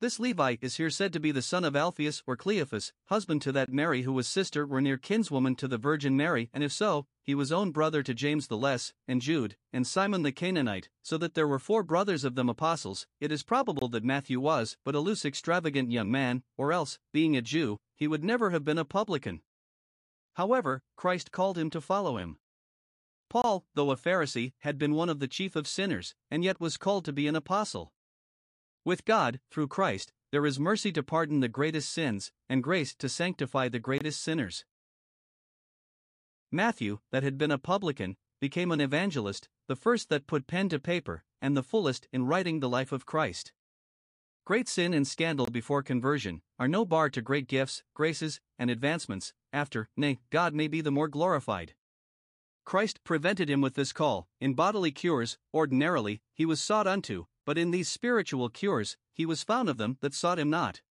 This 0.00 0.20
Levi 0.20 0.58
is 0.60 0.76
here 0.76 0.90
said 0.90 1.12
to 1.12 1.18
be 1.18 1.32
the 1.32 1.42
son 1.42 1.64
of 1.64 1.74
Alphaeus 1.74 2.22
or 2.24 2.36
Cleophas, 2.36 2.92
husband 3.06 3.42
to 3.42 3.50
that 3.50 3.72
Mary 3.72 4.02
who 4.02 4.12
was 4.12 4.28
sister 4.28 4.64
or 4.64 4.80
near 4.80 4.96
kinswoman 4.96 5.56
to 5.56 5.66
the 5.66 5.76
Virgin 5.76 6.16
Mary, 6.16 6.50
and 6.52 6.62
if 6.62 6.70
so, 6.70 7.08
he 7.20 7.34
was 7.34 7.50
own 7.50 7.72
brother 7.72 8.04
to 8.04 8.14
James 8.14 8.46
the 8.46 8.56
Less, 8.56 8.92
and 9.08 9.20
Jude, 9.20 9.56
and 9.72 9.84
Simon 9.84 10.22
the 10.22 10.30
Canaanite, 10.30 10.88
so 11.02 11.18
that 11.18 11.34
there 11.34 11.48
were 11.48 11.58
four 11.58 11.82
brothers 11.82 12.22
of 12.22 12.36
them 12.36 12.48
apostles. 12.48 13.08
It 13.18 13.32
is 13.32 13.42
probable 13.42 13.88
that 13.88 14.04
Matthew 14.04 14.38
was 14.38 14.76
but 14.84 14.94
a 14.94 15.00
loose 15.00 15.24
extravagant 15.24 15.90
young 15.90 16.12
man, 16.12 16.44
or 16.56 16.72
else, 16.72 17.00
being 17.12 17.36
a 17.36 17.42
Jew, 17.42 17.78
he 17.96 18.06
would 18.06 18.22
never 18.22 18.50
have 18.50 18.64
been 18.64 18.78
a 18.78 18.84
publican. 18.84 19.40
However, 20.34 20.84
Christ 20.94 21.32
called 21.32 21.58
him 21.58 21.70
to 21.70 21.80
follow 21.80 22.18
him. 22.18 22.38
Paul, 23.28 23.66
though 23.74 23.90
a 23.90 23.96
Pharisee, 23.96 24.52
had 24.60 24.78
been 24.78 24.94
one 24.94 25.08
of 25.08 25.18
the 25.18 25.26
chief 25.26 25.56
of 25.56 25.66
sinners, 25.66 26.14
and 26.30 26.44
yet 26.44 26.60
was 26.60 26.76
called 26.76 27.04
to 27.06 27.12
be 27.12 27.26
an 27.26 27.34
apostle. 27.34 27.92
With 28.88 29.04
God, 29.04 29.38
through 29.50 29.68
Christ, 29.68 30.14
there 30.32 30.46
is 30.46 30.58
mercy 30.58 30.90
to 30.92 31.02
pardon 31.02 31.40
the 31.40 31.48
greatest 31.50 31.92
sins, 31.92 32.32
and 32.48 32.62
grace 32.62 32.94
to 32.94 33.06
sanctify 33.10 33.68
the 33.68 33.78
greatest 33.78 34.22
sinners. 34.22 34.64
Matthew, 36.50 37.00
that 37.12 37.22
had 37.22 37.36
been 37.36 37.50
a 37.50 37.58
publican, 37.58 38.16
became 38.40 38.72
an 38.72 38.80
evangelist, 38.80 39.50
the 39.66 39.76
first 39.76 40.08
that 40.08 40.26
put 40.26 40.46
pen 40.46 40.70
to 40.70 40.78
paper, 40.78 41.22
and 41.42 41.54
the 41.54 41.62
fullest 41.62 42.08
in 42.14 42.24
writing 42.24 42.60
the 42.60 42.68
life 42.70 42.90
of 42.90 43.04
Christ. 43.04 43.52
Great 44.46 44.70
sin 44.70 44.94
and 44.94 45.06
scandal 45.06 45.44
before 45.44 45.82
conversion 45.82 46.40
are 46.58 46.66
no 46.66 46.86
bar 46.86 47.10
to 47.10 47.20
great 47.20 47.46
gifts, 47.46 47.82
graces, 47.92 48.40
and 48.58 48.70
advancements, 48.70 49.34
after, 49.52 49.90
nay, 49.98 50.18
God 50.30 50.54
may 50.54 50.66
be 50.66 50.80
the 50.80 50.90
more 50.90 51.08
glorified. 51.08 51.74
Christ 52.64 53.04
prevented 53.04 53.50
him 53.50 53.60
with 53.60 53.74
this 53.74 53.92
call. 53.92 54.28
In 54.40 54.54
bodily 54.54 54.92
cures, 54.92 55.36
ordinarily, 55.52 56.22
he 56.32 56.46
was 56.46 56.58
sought 56.58 56.86
unto, 56.86 57.26
but 57.48 57.56
in 57.56 57.70
these 57.70 57.88
spiritual 57.88 58.50
cures, 58.50 58.98
he 59.14 59.24
was 59.24 59.42
found 59.42 59.70
of 59.70 59.78
them 59.78 59.96
that 60.02 60.12
sought 60.12 60.38
him 60.38 60.50
not. 60.50 60.82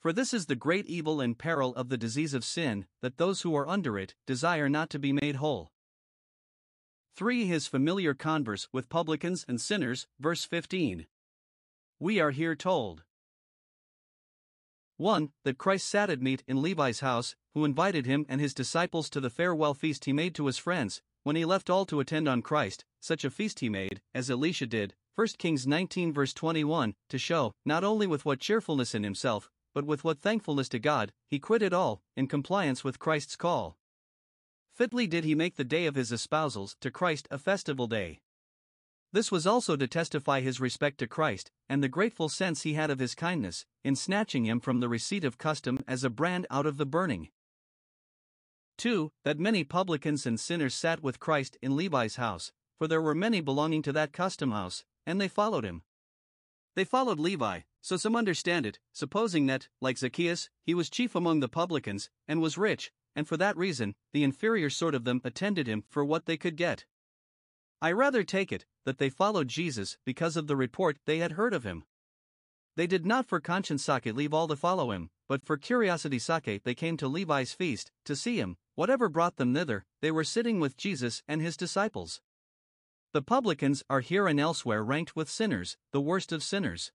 For 0.00 0.12
this 0.12 0.34
is 0.34 0.44
the 0.44 0.54
great 0.54 0.84
evil 0.84 1.18
and 1.18 1.38
peril 1.38 1.74
of 1.76 1.88
the 1.88 1.96
disease 1.96 2.34
of 2.34 2.44
sin, 2.44 2.84
that 3.00 3.16
those 3.16 3.40
who 3.40 3.56
are 3.56 3.66
under 3.66 3.98
it 3.98 4.14
desire 4.26 4.68
not 4.68 4.90
to 4.90 4.98
be 4.98 5.14
made 5.14 5.36
whole. 5.36 5.72
3. 7.16 7.46
His 7.46 7.68
familiar 7.68 8.12
converse 8.12 8.68
with 8.70 8.90
publicans 8.90 9.46
and 9.48 9.58
sinners, 9.58 10.06
verse 10.20 10.44
15. 10.44 11.06
We 11.98 12.20
are 12.20 12.32
here 12.32 12.54
told 12.54 13.04
1. 14.98 15.32
That 15.44 15.56
Christ 15.56 15.88
sat 15.88 16.10
at 16.10 16.20
meat 16.20 16.42
in 16.46 16.60
Levi's 16.60 17.00
house, 17.00 17.34
who 17.54 17.64
invited 17.64 18.04
him 18.04 18.26
and 18.28 18.42
his 18.42 18.52
disciples 18.52 19.08
to 19.08 19.20
the 19.20 19.30
farewell 19.30 19.72
feast 19.72 20.04
he 20.04 20.12
made 20.12 20.34
to 20.34 20.48
his 20.48 20.58
friends, 20.58 21.00
when 21.22 21.34
he 21.34 21.46
left 21.46 21.70
all 21.70 21.86
to 21.86 22.00
attend 22.00 22.28
on 22.28 22.42
Christ, 22.42 22.84
such 23.00 23.24
a 23.24 23.30
feast 23.30 23.60
he 23.60 23.70
made, 23.70 24.02
as 24.12 24.28
Elisha 24.28 24.66
did, 24.66 24.94
1 25.14 25.26
Kings 25.36 25.66
19 25.66 26.10
verse 26.10 26.32
21, 26.32 26.94
to 27.10 27.18
show, 27.18 27.52
not 27.66 27.84
only 27.84 28.06
with 28.06 28.24
what 28.24 28.40
cheerfulness 28.40 28.94
in 28.94 29.04
himself, 29.04 29.50
but 29.74 29.84
with 29.84 30.04
what 30.04 30.18
thankfulness 30.18 30.70
to 30.70 30.78
God, 30.78 31.12
he 31.28 31.38
quitted 31.38 31.74
all, 31.74 32.00
in 32.16 32.26
compliance 32.26 32.82
with 32.82 32.98
Christ's 32.98 33.36
call. 33.36 33.76
Fitly 34.74 35.06
did 35.06 35.24
he 35.24 35.34
make 35.34 35.56
the 35.56 35.64
day 35.64 35.84
of 35.84 35.96
his 35.96 36.12
espousals 36.12 36.76
to 36.80 36.90
Christ 36.90 37.28
a 37.30 37.36
festival 37.36 37.86
day. 37.86 38.20
This 39.12 39.30
was 39.30 39.46
also 39.46 39.76
to 39.76 39.86
testify 39.86 40.40
his 40.40 40.60
respect 40.60 40.96
to 40.98 41.06
Christ, 41.06 41.50
and 41.68 41.82
the 41.82 41.88
grateful 41.88 42.30
sense 42.30 42.62
he 42.62 42.72
had 42.72 42.90
of 42.90 42.98
his 42.98 43.14
kindness, 43.14 43.66
in 43.84 43.94
snatching 43.94 44.46
him 44.46 44.60
from 44.60 44.80
the 44.80 44.88
receipt 44.88 45.24
of 45.24 45.36
custom 45.36 45.80
as 45.86 46.04
a 46.04 46.08
brand 46.10 46.46
out 46.50 46.64
of 46.64 46.78
the 46.78 46.86
burning. 46.86 47.28
2. 48.78 49.12
That 49.24 49.38
many 49.38 49.62
publicans 49.62 50.24
and 50.24 50.40
sinners 50.40 50.74
sat 50.74 51.02
with 51.02 51.20
Christ 51.20 51.58
in 51.60 51.76
Levi's 51.76 52.16
house, 52.16 52.50
for 52.78 52.88
there 52.88 53.02
were 53.02 53.14
many 53.14 53.42
belonging 53.42 53.82
to 53.82 53.92
that 53.92 54.14
custom 54.14 54.52
house, 54.52 54.84
and 55.06 55.20
they 55.20 55.28
followed 55.28 55.64
him. 55.64 55.82
They 56.74 56.84
followed 56.84 57.18
Levi, 57.18 57.60
so 57.80 57.96
some 57.96 58.16
understand 58.16 58.64
it, 58.64 58.78
supposing 58.92 59.46
that, 59.46 59.68
like 59.80 59.98
Zacchaeus, 59.98 60.48
he 60.62 60.74
was 60.74 60.88
chief 60.88 61.14
among 61.14 61.40
the 61.40 61.48
publicans, 61.48 62.08
and 62.26 62.40
was 62.40 62.56
rich, 62.56 62.92
and 63.14 63.28
for 63.28 63.36
that 63.36 63.56
reason, 63.56 63.94
the 64.12 64.24
inferior 64.24 64.70
sort 64.70 64.94
of 64.94 65.04
them 65.04 65.20
attended 65.24 65.66
him 65.66 65.84
for 65.88 66.04
what 66.04 66.26
they 66.26 66.36
could 66.36 66.56
get. 66.56 66.86
I 67.80 67.92
rather 67.92 68.22
take 68.22 68.52
it, 68.52 68.64
that 68.84 68.98
they 68.98 69.10
followed 69.10 69.48
Jesus 69.48 69.98
because 70.04 70.36
of 70.36 70.46
the 70.46 70.56
report 70.56 70.98
they 71.04 71.18
had 71.18 71.32
heard 71.32 71.52
of 71.52 71.64
him. 71.64 71.84
They 72.76 72.86
did 72.86 73.04
not 73.04 73.26
for 73.26 73.40
conscience 73.40 73.84
sake 73.84 74.06
leave 74.06 74.32
all 74.32 74.48
to 74.48 74.56
follow 74.56 74.92
him, 74.92 75.10
but 75.28 75.44
for 75.44 75.56
curiosity 75.56 76.18
sake 76.18 76.62
they 76.64 76.74
came 76.74 76.96
to 76.96 77.08
Levi's 77.08 77.52
feast, 77.52 77.90
to 78.04 78.16
see 78.16 78.38
him, 78.38 78.56
whatever 78.76 79.08
brought 79.08 79.36
them 79.36 79.52
thither, 79.52 79.84
they 80.00 80.10
were 80.10 80.24
sitting 80.24 80.58
with 80.58 80.76
Jesus 80.76 81.22
and 81.28 81.42
his 81.42 81.56
disciples. 81.56 82.22
The 83.14 83.20
publicans 83.20 83.82
are 83.90 84.00
here 84.00 84.26
and 84.26 84.40
elsewhere 84.40 84.82
ranked 84.82 85.14
with 85.14 85.28
sinners, 85.28 85.76
the 85.92 86.00
worst 86.00 86.32
of 86.32 86.42
sinners. 86.42 86.92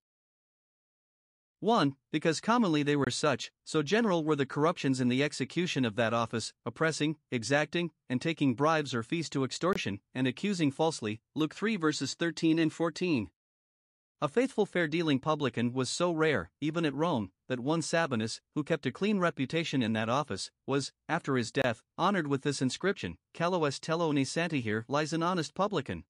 1. 1.60 1.96
Because 2.12 2.42
commonly 2.42 2.82
they 2.82 2.96
were 2.96 3.12
such, 3.12 3.52
so 3.64 3.84
general 3.84 4.24
were 4.24 4.36
the 4.36 4.48
corruptions 4.48 5.00
in 5.00 5.10
the 5.10 5.22
execution 5.24 5.86
of 5.86 5.96
that 5.96 6.16
office, 6.16 6.54
oppressing, 6.66 7.18
exacting, 7.32 7.92
and 8.10 8.20
taking 8.20 8.56
bribes 8.56 8.96
or 8.96 9.04
fees 9.04 9.30
to 9.30 9.44
extortion, 9.44 10.00
and 10.16 10.26
accusing 10.26 10.72
falsely. 10.72 11.22
Luke 11.36 11.54
3 11.54 11.76
verses 11.76 12.16
13 12.16 12.58
and 12.58 12.74
14. 12.74 13.30
A 14.20 14.28
faithful 14.28 14.66
fair 14.66 14.88
dealing 14.88 15.20
publican 15.20 15.72
was 15.72 15.88
so 15.88 16.12
rare, 16.12 16.50
even 16.60 16.84
at 16.84 16.96
Rome, 16.96 17.30
that 17.48 17.60
one 17.60 17.82
Sabinus, 17.82 18.40
who 18.56 18.64
kept 18.64 18.86
a 18.86 18.92
clean 18.92 19.20
reputation 19.20 19.82
in 19.82 19.94
that 19.94 20.10
office, 20.10 20.52
was, 20.66 20.92
after 21.08 21.36
his 21.36 21.52
death, 21.52 21.84
honored 21.98 22.28
with 22.28 22.44
this 22.44 22.62
inscription 22.62 23.18
Calo 23.34 23.66
est 23.66 23.84
santi 24.26 24.62
here 24.62 24.86
lies 24.88 25.14
an 25.14 25.24
honest 25.24 25.54
publican. 25.54 26.04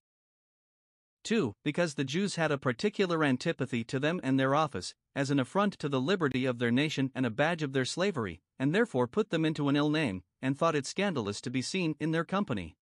2. 1.24 1.54
Because 1.64 1.96
the 1.96 2.06
Jews 2.06 2.36
had 2.36 2.52
a 2.52 2.58
particular 2.58 3.24
antipathy 3.24 3.84
to 3.84 4.00
them 4.00 4.22
and 4.24 4.40
their 4.40 4.56
office, 4.56 4.96
as 5.16 5.30
an 5.30 5.40
affront 5.40 5.74
to 5.80 5.90
the 5.90 6.00
liberty 6.00 6.46
of 6.46 6.60
their 6.60 6.72
nation 6.72 7.12
and 7.14 7.26
a 7.26 7.30
badge 7.30 7.64
of 7.64 7.74
their 7.74 7.86
slavery, 7.86 8.42
and 8.58 8.74
therefore 8.74 9.08
put 9.08 9.30
them 9.30 9.44
into 9.44 9.68
an 9.68 9.76
ill 9.76 9.90
name, 9.90 10.24
and 10.42 10.58
thought 10.58 10.76
it 10.76 10.86
scandalous 10.86 11.42
to 11.42 11.50
be 11.50 11.62
seen 11.62 11.96
in 12.00 12.12
their 12.12 12.24
company. 12.24 12.78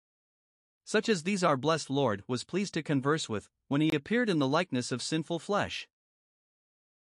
Such 0.83 1.09
as 1.09 1.23
these 1.23 1.43
our 1.43 1.57
blessed 1.57 1.89
Lord 1.89 2.23
was 2.27 2.43
pleased 2.43 2.75
to 2.75 2.83
converse 2.83 3.27
with, 3.27 3.49
when 3.67 3.81
he 3.81 3.89
appeared 3.95 4.29
in 4.29 4.37
the 4.37 4.47
likeness 4.47 4.91
of 4.91 5.01
sinful 5.01 5.39
flesh. 5.39 5.87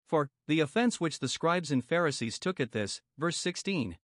For, 0.08 0.30
the 0.48 0.62
offense 0.62 1.02
which 1.02 1.20
the 1.20 1.28
scribes 1.28 1.70
and 1.70 1.84
Pharisees 1.84 2.40
took 2.40 2.62
at 2.62 2.72
this, 2.72 3.02
verse 3.18 3.36
16. 3.38 3.98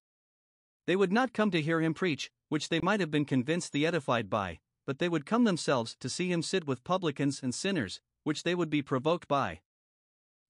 They 0.86 0.96
would 0.98 1.14
not 1.14 1.32
come 1.32 1.50
to 1.52 1.62
hear 1.62 1.80
him 1.80 1.94
preach, 1.94 2.30
which 2.50 2.68
they 2.68 2.82
might 2.82 3.00
have 3.00 3.10
been 3.10 3.24
convinced 3.24 3.72
the 3.72 3.88
edified 3.88 4.30
by, 4.30 4.60
but 4.86 5.00
they 5.00 5.08
would 5.08 5.26
come 5.26 5.46
themselves 5.46 5.96
to 6.02 6.10
see 6.10 6.30
him 6.30 6.42
sit 6.42 6.68
with 6.68 6.84
publicans 6.84 7.42
and 7.42 7.56
sinners, 7.56 8.02
which 8.24 8.44
they 8.44 8.54
would 8.54 8.70
be 8.70 8.82
provoked 8.82 9.30
by. 9.30 9.62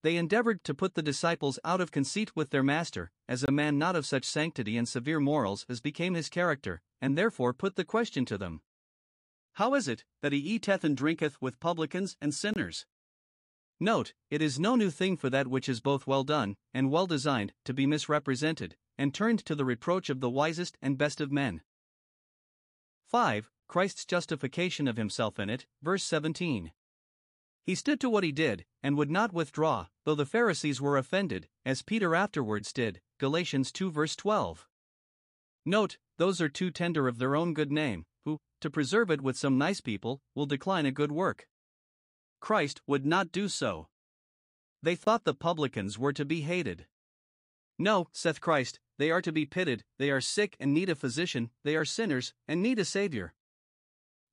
They 0.01 0.17
endeavored 0.17 0.63
to 0.63 0.73
put 0.73 0.95
the 0.95 1.03
disciples 1.03 1.59
out 1.63 1.79
of 1.79 1.91
conceit 1.91 2.35
with 2.35 2.49
their 2.49 2.63
master, 2.63 3.11
as 3.27 3.43
a 3.43 3.51
man 3.51 3.77
not 3.77 3.95
of 3.95 4.07
such 4.07 4.25
sanctity 4.25 4.75
and 4.75 4.87
severe 4.87 5.19
morals 5.19 5.67
as 5.69 5.81
became 5.81 6.15
his 6.15 6.29
character, 6.29 6.81
and 6.99 7.15
therefore 7.15 7.53
put 7.53 7.75
the 7.75 7.85
question 7.85 8.25
to 8.25 8.37
them 8.37 8.61
How 9.53 9.75
is 9.75 9.87
it 9.87 10.03
that 10.21 10.33
he 10.33 10.39
eateth 10.39 10.83
and 10.83 10.97
drinketh 10.97 11.39
with 11.41 11.59
publicans 11.59 12.17
and 12.19 12.33
sinners? 12.33 12.85
Note, 13.79 14.13
it 14.29 14.41
is 14.41 14.59
no 14.59 14.75
new 14.75 14.89
thing 14.89 15.17
for 15.17 15.29
that 15.29 15.47
which 15.47 15.67
is 15.67 15.81
both 15.81 16.07
well 16.07 16.23
done 16.23 16.55
and 16.73 16.91
well 16.91 17.07
designed 17.07 17.53
to 17.65 17.73
be 17.73 17.85
misrepresented, 17.85 18.75
and 18.97 19.13
turned 19.13 19.43
to 19.45 19.55
the 19.55 19.65
reproach 19.65 20.09
of 20.09 20.19
the 20.19 20.29
wisest 20.29 20.77
and 20.81 20.97
best 20.97 21.19
of 21.19 21.31
men. 21.31 21.61
5. 23.07 23.49
Christ's 23.67 24.05
justification 24.05 24.87
of 24.87 24.97
himself 24.97 25.39
in 25.39 25.49
it, 25.49 25.65
verse 25.81 26.03
17. 26.03 26.71
He 27.65 27.75
stood 27.75 27.99
to 28.01 28.09
what 28.09 28.23
he 28.23 28.31
did, 28.31 28.65
and 28.81 28.97
would 28.97 29.09
not 29.09 29.33
withdraw, 29.33 29.87
though 30.03 30.15
the 30.15 30.25
Pharisees 30.25 30.81
were 30.81 30.97
offended, 30.97 31.47
as 31.65 31.81
Peter 31.81 32.13
afterwards 32.13 32.73
did, 32.73 33.01
Galatians 33.19 33.71
2 33.71 33.89
verse 33.89 34.15
12. 34.15 34.67
Note, 35.65 35.97
those 36.17 36.41
are 36.41 36.49
too 36.49 36.71
tender 36.71 37.07
of 37.07 37.19
their 37.19 37.35
own 37.35 37.53
good 37.53 37.71
name, 37.71 38.05
who, 38.25 38.39
to 38.59 38.69
preserve 38.69 39.09
it 39.09 39.21
with 39.21 39.37
some 39.37 39.57
nice 39.57 39.79
people, 39.79 40.21
will 40.35 40.45
decline 40.45 40.85
a 40.85 40.91
good 40.91 41.11
work. 41.11 41.47
Christ 42.43 42.81
would 42.85 43.05
not 43.05 43.31
do 43.31 43.47
so. 43.47 43.87
They 44.81 44.97
thought 44.97 45.23
the 45.23 45.33
publicans 45.33 45.97
were 45.97 46.11
to 46.11 46.25
be 46.25 46.41
hated. 46.41 46.87
No, 47.79 48.09
saith 48.11 48.41
Christ, 48.41 48.81
they 48.97 49.11
are 49.11 49.21
to 49.21 49.31
be 49.31 49.45
pitied, 49.45 49.85
they 49.97 50.11
are 50.11 50.19
sick 50.19 50.57
and 50.59 50.73
need 50.73 50.89
a 50.89 50.95
physician, 50.95 51.51
they 51.63 51.77
are 51.77 51.85
sinners 51.85 52.33
and 52.45 52.61
need 52.61 52.79
a 52.79 52.83
Savior. 52.83 53.33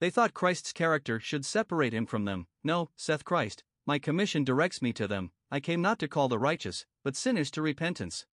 They 0.01 0.11
thought 0.11 0.35
Christ's 0.35 0.73
character 0.73 1.21
should 1.21 1.47
separate 1.47 1.93
him 1.93 2.05
from 2.05 2.25
them. 2.25 2.49
No, 2.65 2.91
saith 2.97 3.25
Christ, 3.25 3.63
my 3.87 4.01
commission 4.01 4.43
directs 4.43 4.83
me 4.83 4.93
to 4.95 5.07
them. 5.07 5.31
I 5.49 5.61
came 5.61 5.81
not 5.81 6.01
to 6.01 6.09
call 6.09 6.27
the 6.27 6.37
righteous, 6.37 6.87
but 7.05 7.15
sinners 7.15 7.53
to 7.53 7.63
repentance. 7.63 8.27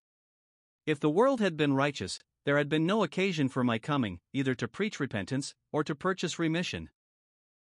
If 0.86 0.98
the 0.98 1.08
world 1.08 1.40
had 1.40 1.56
been 1.56 1.74
righteous, 1.74 2.18
there 2.44 2.58
had 2.58 2.68
been 2.68 2.84
no 2.84 3.04
occasion 3.04 3.48
for 3.48 3.62
my 3.62 3.78
coming, 3.78 4.18
either 4.32 4.56
to 4.56 4.66
preach 4.66 4.98
repentance, 4.98 5.54
or 5.70 5.84
to 5.84 5.94
purchase 5.94 6.36
remission. 6.36 6.90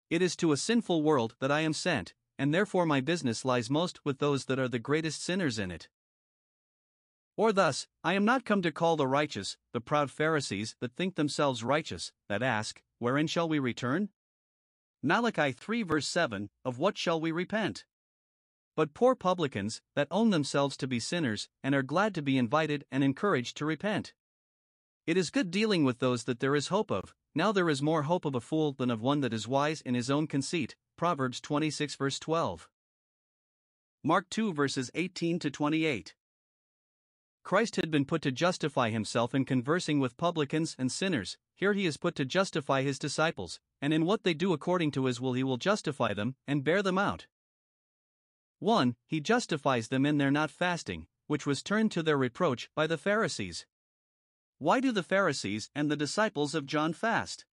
It 0.08 0.22
is 0.22 0.36
to 0.36 0.52
a 0.52 0.56
sinful 0.56 1.02
world 1.02 1.34
that 1.40 1.50
I 1.50 1.60
am 1.60 1.72
sent, 1.72 2.14
and 2.38 2.54
therefore 2.54 2.86
my 2.86 3.00
business 3.00 3.44
lies 3.44 3.68
most 3.68 4.04
with 4.04 4.18
those 4.18 4.44
that 4.44 4.58
are 4.58 4.68
the 4.68 4.78
greatest 4.78 5.22
sinners 5.22 5.58
in 5.58 5.70
it. 5.70 5.88
Or 7.36 7.52
thus, 7.52 7.86
I 8.04 8.14
am 8.14 8.25
not 8.25 8.44
come 8.44 8.62
to 8.62 8.72
call 8.72 8.96
the 8.96 9.06
righteous, 9.06 9.58
the 9.72 9.80
proud 9.80 10.10
Pharisees 10.10 10.76
that 10.80 10.94
think 10.94 11.16
themselves 11.16 11.64
righteous, 11.64 12.12
that 12.28 12.42
ask, 12.42 12.82
Wherein 12.98 13.26
shall 13.26 13.48
we 13.48 13.58
return? 13.58 14.08
Malachi 15.02 15.52
3 15.52 15.82
verse 15.82 16.06
7 16.06 16.50
Of 16.64 16.78
what 16.78 16.96
shall 16.96 17.20
we 17.20 17.32
repent? 17.32 17.84
But 18.75 18.94
poor 18.94 19.14
publicans, 19.14 19.82
that 19.94 20.08
own 20.10 20.30
themselves 20.30 20.76
to 20.78 20.86
be 20.86 21.00
sinners, 21.00 21.48
and 21.62 21.75
are 21.75 21.82
glad 21.82 22.14
to 22.14 22.22
be 22.22 22.38
invited 22.38 22.84
and 22.90 23.02
encouraged 23.02 23.56
to 23.58 23.66
repent. 23.66 24.14
It 25.06 25.16
is 25.16 25.30
good 25.30 25.50
dealing 25.50 25.84
with 25.84 25.98
those 25.98 26.25
that 26.25 26.40
there 26.40 26.54
is 26.54 26.68
hope 26.68 26.90
of. 26.90 27.14
Now 27.36 27.52
there 27.52 27.68
is 27.68 27.82
more 27.82 28.04
hope 28.04 28.24
of 28.24 28.34
a 28.34 28.40
fool 28.40 28.72
than 28.72 28.90
of 28.90 29.02
one 29.02 29.20
that 29.20 29.34
is 29.34 29.46
wise 29.46 29.82
in 29.82 29.94
his 29.94 30.08
own 30.08 30.26
conceit. 30.26 30.74
Proverbs 30.96 31.38
26 31.38 31.94
verse 31.96 32.18
12. 32.18 32.66
Mark 34.02 34.30
2 34.30 34.54
verses 34.54 34.90
18 34.94 35.38
to 35.40 35.50
28. 35.50 36.14
Christ 37.42 37.76
had 37.76 37.90
been 37.90 38.06
put 38.06 38.22
to 38.22 38.32
justify 38.32 38.88
himself 38.88 39.34
in 39.34 39.44
conversing 39.44 40.00
with 40.00 40.16
publicans 40.16 40.74
and 40.78 40.90
sinners, 40.90 41.36
here 41.54 41.74
he 41.74 41.84
is 41.84 41.98
put 41.98 42.14
to 42.14 42.24
justify 42.24 42.80
his 42.80 42.98
disciples, 42.98 43.60
and 43.82 43.92
in 43.92 44.06
what 44.06 44.22
they 44.22 44.32
do 44.32 44.54
according 44.54 44.90
to 44.92 45.04
his 45.04 45.20
will 45.20 45.34
he 45.34 45.44
will 45.44 45.58
justify 45.58 46.14
them 46.14 46.36
and 46.46 46.64
bear 46.64 46.82
them 46.82 46.96
out. 46.96 47.26
1. 48.60 48.96
He 49.06 49.20
justifies 49.20 49.88
them 49.88 50.06
in 50.06 50.16
their 50.16 50.30
not 50.30 50.50
fasting, 50.50 51.06
which 51.26 51.44
was 51.44 51.62
turned 51.62 51.92
to 51.92 52.02
their 52.02 52.16
reproach 52.16 52.70
by 52.74 52.86
the 52.86 52.96
Pharisees. 52.96 53.66
Why 54.58 54.80
do 54.80 54.90
the 54.90 55.02
Pharisees 55.02 55.68
and 55.75 55.90
the 55.90 55.96
disciples 55.96 56.54
of 56.54 56.64
John 56.64 56.94
fast? 56.94 57.44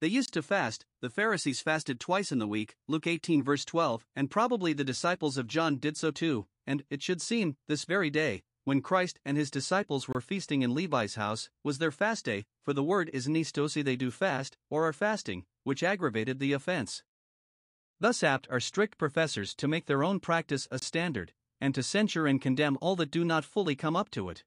They 0.00 0.08
used 0.08 0.32
to 0.34 0.42
fast, 0.42 0.84
the 1.00 1.10
Pharisees 1.10 1.60
fasted 1.60 2.00
twice 2.00 2.32
in 2.32 2.40
the 2.40 2.46
week, 2.48 2.74
Luke 2.88 3.06
18 3.06 3.40
verse 3.42 3.64
12, 3.64 4.04
and 4.16 4.28
probably 4.28 4.72
the 4.72 4.82
disciples 4.82 5.36
of 5.36 5.46
John 5.46 5.76
did 5.76 5.96
so 5.96 6.10
too, 6.10 6.46
and, 6.66 6.82
it 6.90 7.02
should 7.02 7.22
seem, 7.22 7.56
this 7.68 7.84
very 7.84 8.10
day, 8.10 8.42
when 8.64 8.82
Christ 8.82 9.20
and 9.24 9.36
his 9.36 9.50
disciples 9.50 10.08
were 10.08 10.20
feasting 10.20 10.62
in 10.62 10.74
Levi's 10.74 11.14
house, 11.14 11.50
was 11.62 11.78
their 11.78 11.92
fast 11.92 12.24
day, 12.24 12.46
for 12.64 12.72
the 12.72 12.82
word 12.82 13.10
is 13.12 13.28
nistosi 13.28 13.84
they 13.84 13.96
do 13.96 14.10
fast, 14.10 14.56
or 14.70 14.88
are 14.88 14.92
fasting, 14.92 15.46
which 15.62 15.84
aggravated 15.84 16.40
the 16.40 16.52
offense. 16.52 17.04
Thus 18.00 18.24
apt 18.24 18.48
are 18.50 18.60
strict 18.60 18.98
professors 18.98 19.54
to 19.54 19.68
make 19.68 19.86
their 19.86 20.02
own 20.02 20.18
practice 20.18 20.66
a 20.72 20.80
standard, 20.80 21.32
and 21.60 21.74
to 21.76 21.82
censure 21.82 22.26
and 22.26 22.42
condemn 22.42 22.76
all 22.80 22.96
that 22.96 23.12
do 23.12 23.24
not 23.24 23.44
fully 23.44 23.76
come 23.76 23.94
up 23.94 24.10
to 24.10 24.28
it. 24.28 24.42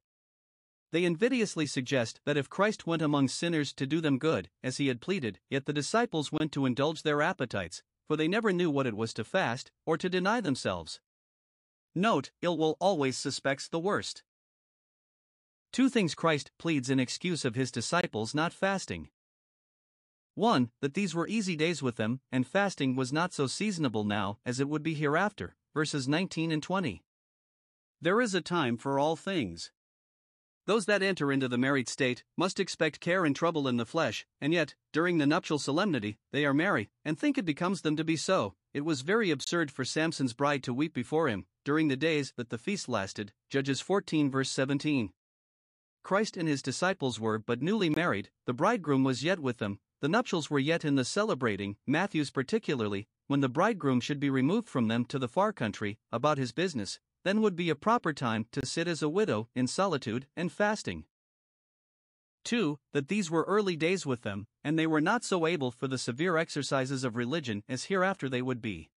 They 0.92 1.04
invidiously 1.06 1.64
suggest 1.64 2.20
that 2.26 2.36
if 2.36 2.50
Christ 2.50 2.86
went 2.86 3.00
among 3.00 3.28
sinners 3.28 3.72
to 3.74 3.86
do 3.86 4.02
them 4.02 4.18
good, 4.18 4.50
as 4.62 4.76
he 4.76 4.88
had 4.88 5.00
pleaded, 5.00 5.40
yet 5.48 5.64
the 5.64 5.72
disciples 5.72 6.30
went 6.30 6.52
to 6.52 6.66
indulge 6.66 7.02
their 7.02 7.22
appetites, 7.22 7.82
for 8.06 8.16
they 8.16 8.28
never 8.28 8.52
knew 8.52 8.70
what 8.70 8.86
it 8.86 8.96
was 8.96 9.14
to 9.14 9.24
fast, 9.24 9.72
or 9.86 9.96
to 9.96 10.10
deny 10.10 10.42
themselves. 10.42 11.00
Note, 11.94 12.30
ill 12.42 12.58
will 12.58 12.76
always 12.78 13.16
suspects 13.16 13.68
the 13.68 13.78
worst. 13.78 14.22
Two 15.72 15.88
things 15.88 16.14
Christ 16.14 16.50
pleads 16.58 16.90
in 16.90 17.00
excuse 17.00 17.46
of 17.46 17.54
his 17.54 17.72
disciples 17.72 18.34
not 18.34 18.52
fasting. 18.52 19.08
1. 20.34 20.70
That 20.82 20.92
these 20.92 21.14
were 21.14 21.26
easy 21.26 21.56
days 21.56 21.82
with 21.82 21.96
them, 21.96 22.20
and 22.30 22.46
fasting 22.46 22.96
was 22.96 23.14
not 23.14 23.32
so 23.32 23.46
seasonable 23.46 24.04
now 24.04 24.38
as 24.44 24.60
it 24.60 24.68
would 24.68 24.82
be 24.82 24.92
hereafter, 24.92 25.56
verses 25.72 26.06
19 26.06 26.52
and 26.52 26.62
20. 26.62 27.02
There 28.02 28.20
is 28.20 28.34
a 28.34 28.42
time 28.42 28.76
for 28.76 28.98
all 28.98 29.16
things. 29.16 29.72
Those 30.64 30.86
that 30.86 31.02
enter 31.02 31.32
into 31.32 31.48
the 31.48 31.58
married 31.58 31.88
state 31.88 32.22
must 32.36 32.60
expect 32.60 33.00
care 33.00 33.24
and 33.24 33.34
trouble 33.34 33.66
in 33.66 33.78
the 33.78 33.86
flesh, 33.86 34.24
and 34.40 34.52
yet, 34.52 34.76
during 34.92 35.18
the 35.18 35.26
nuptial 35.26 35.58
solemnity, 35.58 36.18
they 36.30 36.44
are 36.44 36.54
merry, 36.54 36.88
and 37.04 37.18
think 37.18 37.36
it 37.36 37.44
becomes 37.44 37.80
them 37.80 37.96
to 37.96 38.04
be 38.04 38.16
so. 38.16 38.54
It 38.72 38.84
was 38.84 39.00
very 39.00 39.32
absurd 39.32 39.72
for 39.72 39.84
Samson's 39.84 40.34
bride 40.34 40.62
to 40.62 40.72
weep 40.72 40.94
before 40.94 41.28
him, 41.28 41.46
during 41.64 41.88
the 41.88 41.96
days 41.96 42.32
that 42.36 42.50
the 42.50 42.58
feast 42.58 42.88
lasted. 42.88 43.32
Judges 43.50 43.80
14 43.80 44.30
verse 44.30 44.50
17. 44.50 45.12
Christ 46.04 46.36
and 46.36 46.48
his 46.48 46.62
disciples 46.62 47.18
were 47.18 47.38
but 47.40 47.60
newly 47.60 47.90
married, 47.90 48.30
the 48.46 48.52
bridegroom 48.52 49.02
was 49.02 49.24
yet 49.24 49.40
with 49.40 49.58
them, 49.58 49.80
the 50.00 50.08
nuptials 50.08 50.48
were 50.48 50.58
yet 50.58 50.84
in 50.84 50.94
the 50.94 51.04
celebrating, 51.04 51.76
Matthew's 51.86 52.30
particularly, 52.30 53.08
when 53.26 53.40
the 53.40 53.48
bridegroom 53.48 54.00
should 54.00 54.20
be 54.20 54.30
removed 54.30 54.68
from 54.68 54.88
them 54.88 55.04
to 55.06 55.18
the 55.18 55.28
far 55.28 55.52
country, 55.52 55.98
about 56.10 56.38
his 56.38 56.52
business, 56.52 57.00
then 57.24 57.40
would 57.40 57.56
be 57.56 57.70
a 57.70 57.74
proper 57.74 58.12
time 58.12 58.46
to 58.52 58.66
sit 58.66 58.88
as 58.88 59.02
a 59.02 59.08
widow 59.08 59.48
in 59.54 59.66
solitude 59.66 60.26
and 60.36 60.50
fasting. 60.50 61.04
2. 62.44 62.78
That 62.92 63.08
these 63.08 63.30
were 63.30 63.44
early 63.44 63.76
days 63.76 64.04
with 64.04 64.22
them, 64.22 64.46
and 64.64 64.78
they 64.78 64.86
were 64.86 65.00
not 65.00 65.24
so 65.24 65.46
able 65.46 65.70
for 65.70 65.86
the 65.86 65.98
severe 65.98 66.36
exercises 66.36 67.04
of 67.04 67.16
religion 67.16 67.62
as 67.68 67.84
hereafter 67.84 68.28
they 68.28 68.42
would 68.42 68.60
be. 68.60 68.90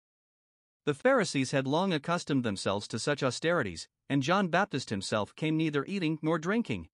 The 0.86 0.94
Pharisees 0.94 1.50
had 1.50 1.66
long 1.66 1.92
accustomed 1.92 2.44
themselves 2.44 2.86
to 2.88 2.98
such 2.98 3.22
austerities, 3.22 3.88
and 4.08 4.22
John 4.22 4.48
Baptist 4.48 4.90
himself 4.90 5.34
came 5.34 5.56
neither 5.56 5.84
eating 5.86 6.18
nor 6.20 6.38
drinking. 6.38 6.88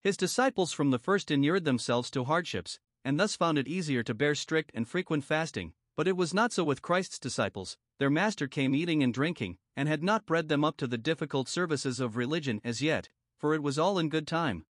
His 0.00 0.16
disciples 0.16 0.72
from 0.72 0.90
the 0.90 0.98
first 0.98 1.30
inured 1.30 1.64
themselves 1.64 2.10
to 2.12 2.24
hardships, 2.24 2.78
and 3.04 3.18
thus 3.18 3.36
found 3.36 3.58
it 3.58 3.68
easier 3.68 4.02
to 4.04 4.14
bear 4.14 4.34
strict 4.34 4.70
and 4.74 4.88
frequent 4.88 5.24
fasting, 5.24 5.72
but 5.96 6.08
it 6.08 6.16
was 6.16 6.32
not 6.32 6.52
so 6.52 6.64
with 6.64 6.82
Christ's 6.82 7.18
disciples, 7.18 7.76
their 8.00 8.10
master 8.10 8.48
came 8.48 8.74
eating 8.74 9.02
and 9.02 9.12
drinking, 9.12 9.58
and 9.76 9.86
had 9.86 10.02
not 10.02 10.24
bred 10.24 10.48
them 10.48 10.64
up 10.64 10.78
to 10.78 10.86
the 10.86 10.96
difficult 10.96 11.50
services 11.50 12.00
of 12.00 12.16
religion 12.16 12.58
as 12.64 12.80
yet, 12.80 13.10
for 13.36 13.54
it 13.54 13.62
was 13.62 13.78
all 13.78 13.98
in 13.98 14.08
good 14.08 14.26
time. 14.26 14.64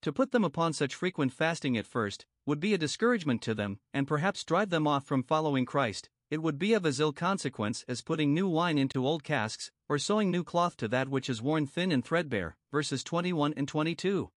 To 0.00 0.14
put 0.14 0.32
them 0.32 0.44
upon 0.44 0.72
such 0.72 0.94
frequent 0.94 1.34
fasting 1.34 1.76
at 1.76 1.86
first, 1.86 2.24
would 2.46 2.58
be 2.58 2.72
a 2.72 2.78
discouragement 2.78 3.42
to 3.42 3.54
them, 3.54 3.80
and 3.92 4.08
perhaps 4.08 4.44
drive 4.44 4.70
them 4.70 4.86
off 4.86 5.04
from 5.04 5.22
following 5.22 5.66
Christ, 5.66 6.08
it 6.30 6.42
would 6.42 6.58
be 6.58 6.72
of 6.72 6.86
as 6.86 7.00
ill 7.00 7.12
consequence 7.12 7.84
as 7.86 8.00
putting 8.00 8.32
new 8.32 8.48
wine 8.48 8.78
into 8.78 9.06
old 9.06 9.24
casks, 9.24 9.70
or 9.86 9.98
sewing 9.98 10.30
new 10.30 10.42
cloth 10.42 10.74
to 10.78 10.88
that 10.88 11.10
which 11.10 11.28
is 11.28 11.42
worn 11.42 11.66
thin 11.66 11.92
and 11.92 12.02
threadbare. 12.02 12.56
Verses 12.72 13.04
21 13.04 13.52
and 13.58 13.68
22. 13.68 14.30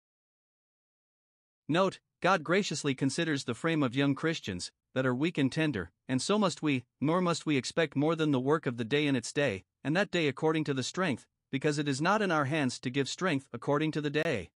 Note, 1.68 2.00
God 2.20 2.42
graciously 2.42 2.96
considers 2.96 3.44
the 3.44 3.54
frame 3.54 3.84
of 3.84 3.94
young 3.94 4.16
Christians, 4.16 4.72
that 4.94 5.06
are 5.06 5.14
weak 5.14 5.38
and 5.38 5.50
tender, 5.50 5.90
and 6.08 6.20
so 6.20 6.38
must 6.38 6.62
we, 6.62 6.84
nor 7.00 7.20
must 7.20 7.46
we 7.46 7.56
expect 7.56 7.96
more 7.96 8.16
than 8.16 8.30
the 8.30 8.40
work 8.40 8.66
of 8.66 8.76
the 8.76 8.84
day 8.84 9.06
in 9.06 9.16
its 9.16 9.32
day, 9.32 9.64
and 9.84 9.96
that 9.96 10.10
day 10.10 10.28
according 10.28 10.64
to 10.64 10.74
the 10.74 10.82
strength, 10.82 11.26
because 11.50 11.78
it 11.78 11.88
is 11.88 12.00
not 12.00 12.22
in 12.22 12.30
our 12.30 12.46
hands 12.46 12.78
to 12.78 12.90
give 12.90 13.08
strength 13.08 13.46
according 13.52 13.90
to 13.92 14.00
the 14.00 14.10
day. 14.10 14.50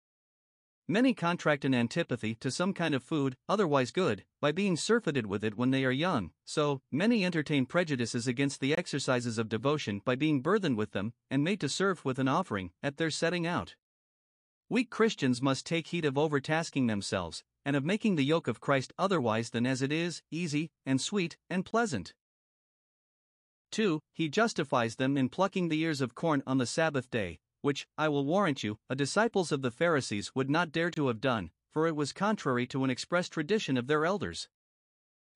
Many 0.86 1.14
contract 1.14 1.64
an 1.64 1.74
antipathy 1.74 2.34
to 2.36 2.50
some 2.50 2.74
kind 2.74 2.94
of 2.94 3.02
food, 3.02 3.36
otherwise 3.48 3.90
good, 3.90 4.24
by 4.40 4.52
being 4.52 4.76
surfeited 4.76 5.26
with 5.26 5.42
it 5.42 5.56
when 5.56 5.70
they 5.70 5.82
are 5.84 5.90
young, 5.90 6.32
so, 6.44 6.82
many 6.92 7.24
entertain 7.24 7.64
prejudices 7.64 8.26
against 8.26 8.60
the 8.60 8.76
exercises 8.76 9.38
of 9.38 9.48
devotion 9.48 10.02
by 10.04 10.14
being 10.14 10.42
burthened 10.42 10.76
with 10.76 10.90
them, 10.90 11.14
and 11.30 11.42
made 11.42 11.60
to 11.60 11.70
serve 11.70 12.04
with 12.04 12.18
an 12.18 12.28
offering, 12.28 12.70
at 12.82 12.98
their 12.98 13.10
setting 13.10 13.46
out. 13.46 13.76
Weak 14.68 14.90
Christians 14.90 15.40
must 15.40 15.64
take 15.64 15.86
heed 15.86 16.04
of 16.04 16.14
overtasking 16.14 16.86
themselves, 16.86 17.44
and 17.64 17.76
of 17.76 17.84
making 17.84 18.16
the 18.16 18.24
yoke 18.24 18.48
of 18.48 18.60
Christ 18.60 18.92
otherwise 18.98 19.50
than 19.50 19.66
as 19.66 19.82
it 19.82 19.92
is, 19.92 20.22
easy, 20.30 20.70
and 20.84 21.00
sweet, 21.00 21.36
and 21.48 21.64
pleasant. 21.64 22.14
2. 23.70 24.00
He 24.12 24.28
justifies 24.28 24.96
them 24.96 25.16
in 25.16 25.28
plucking 25.28 25.68
the 25.68 25.80
ears 25.80 26.00
of 26.00 26.14
corn 26.14 26.42
on 26.46 26.58
the 26.58 26.66
Sabbath 26.66 27.10
day, 27.10 27.38
which, 27.60 27.86
I 27.96 28.08
will 28.08 28.24
warrant 28.24 28.62
you, 28.62 28.78
a 28.88 28.94
disciples 28.94 29.50
of 29.50 29.62
the 29.62 29.70
Pharisees 29.70 30.32
would 30.34 30.50
not 30.50 30.70
dare 30.70 30.90
to 30.90 31.08
have 31.08 31.20
done, 31.20 31.50
for 31.70 31.86
it 31.86 31.96
was 31.96 32.12
contrary 32.12 32.66
to 32.68 32.84
an 32.84 32.90
express 32.90 33.28
tradition 33.28 33.76
of 33.76 33.86
their 33.86 34.04
elders. 34.04 34.48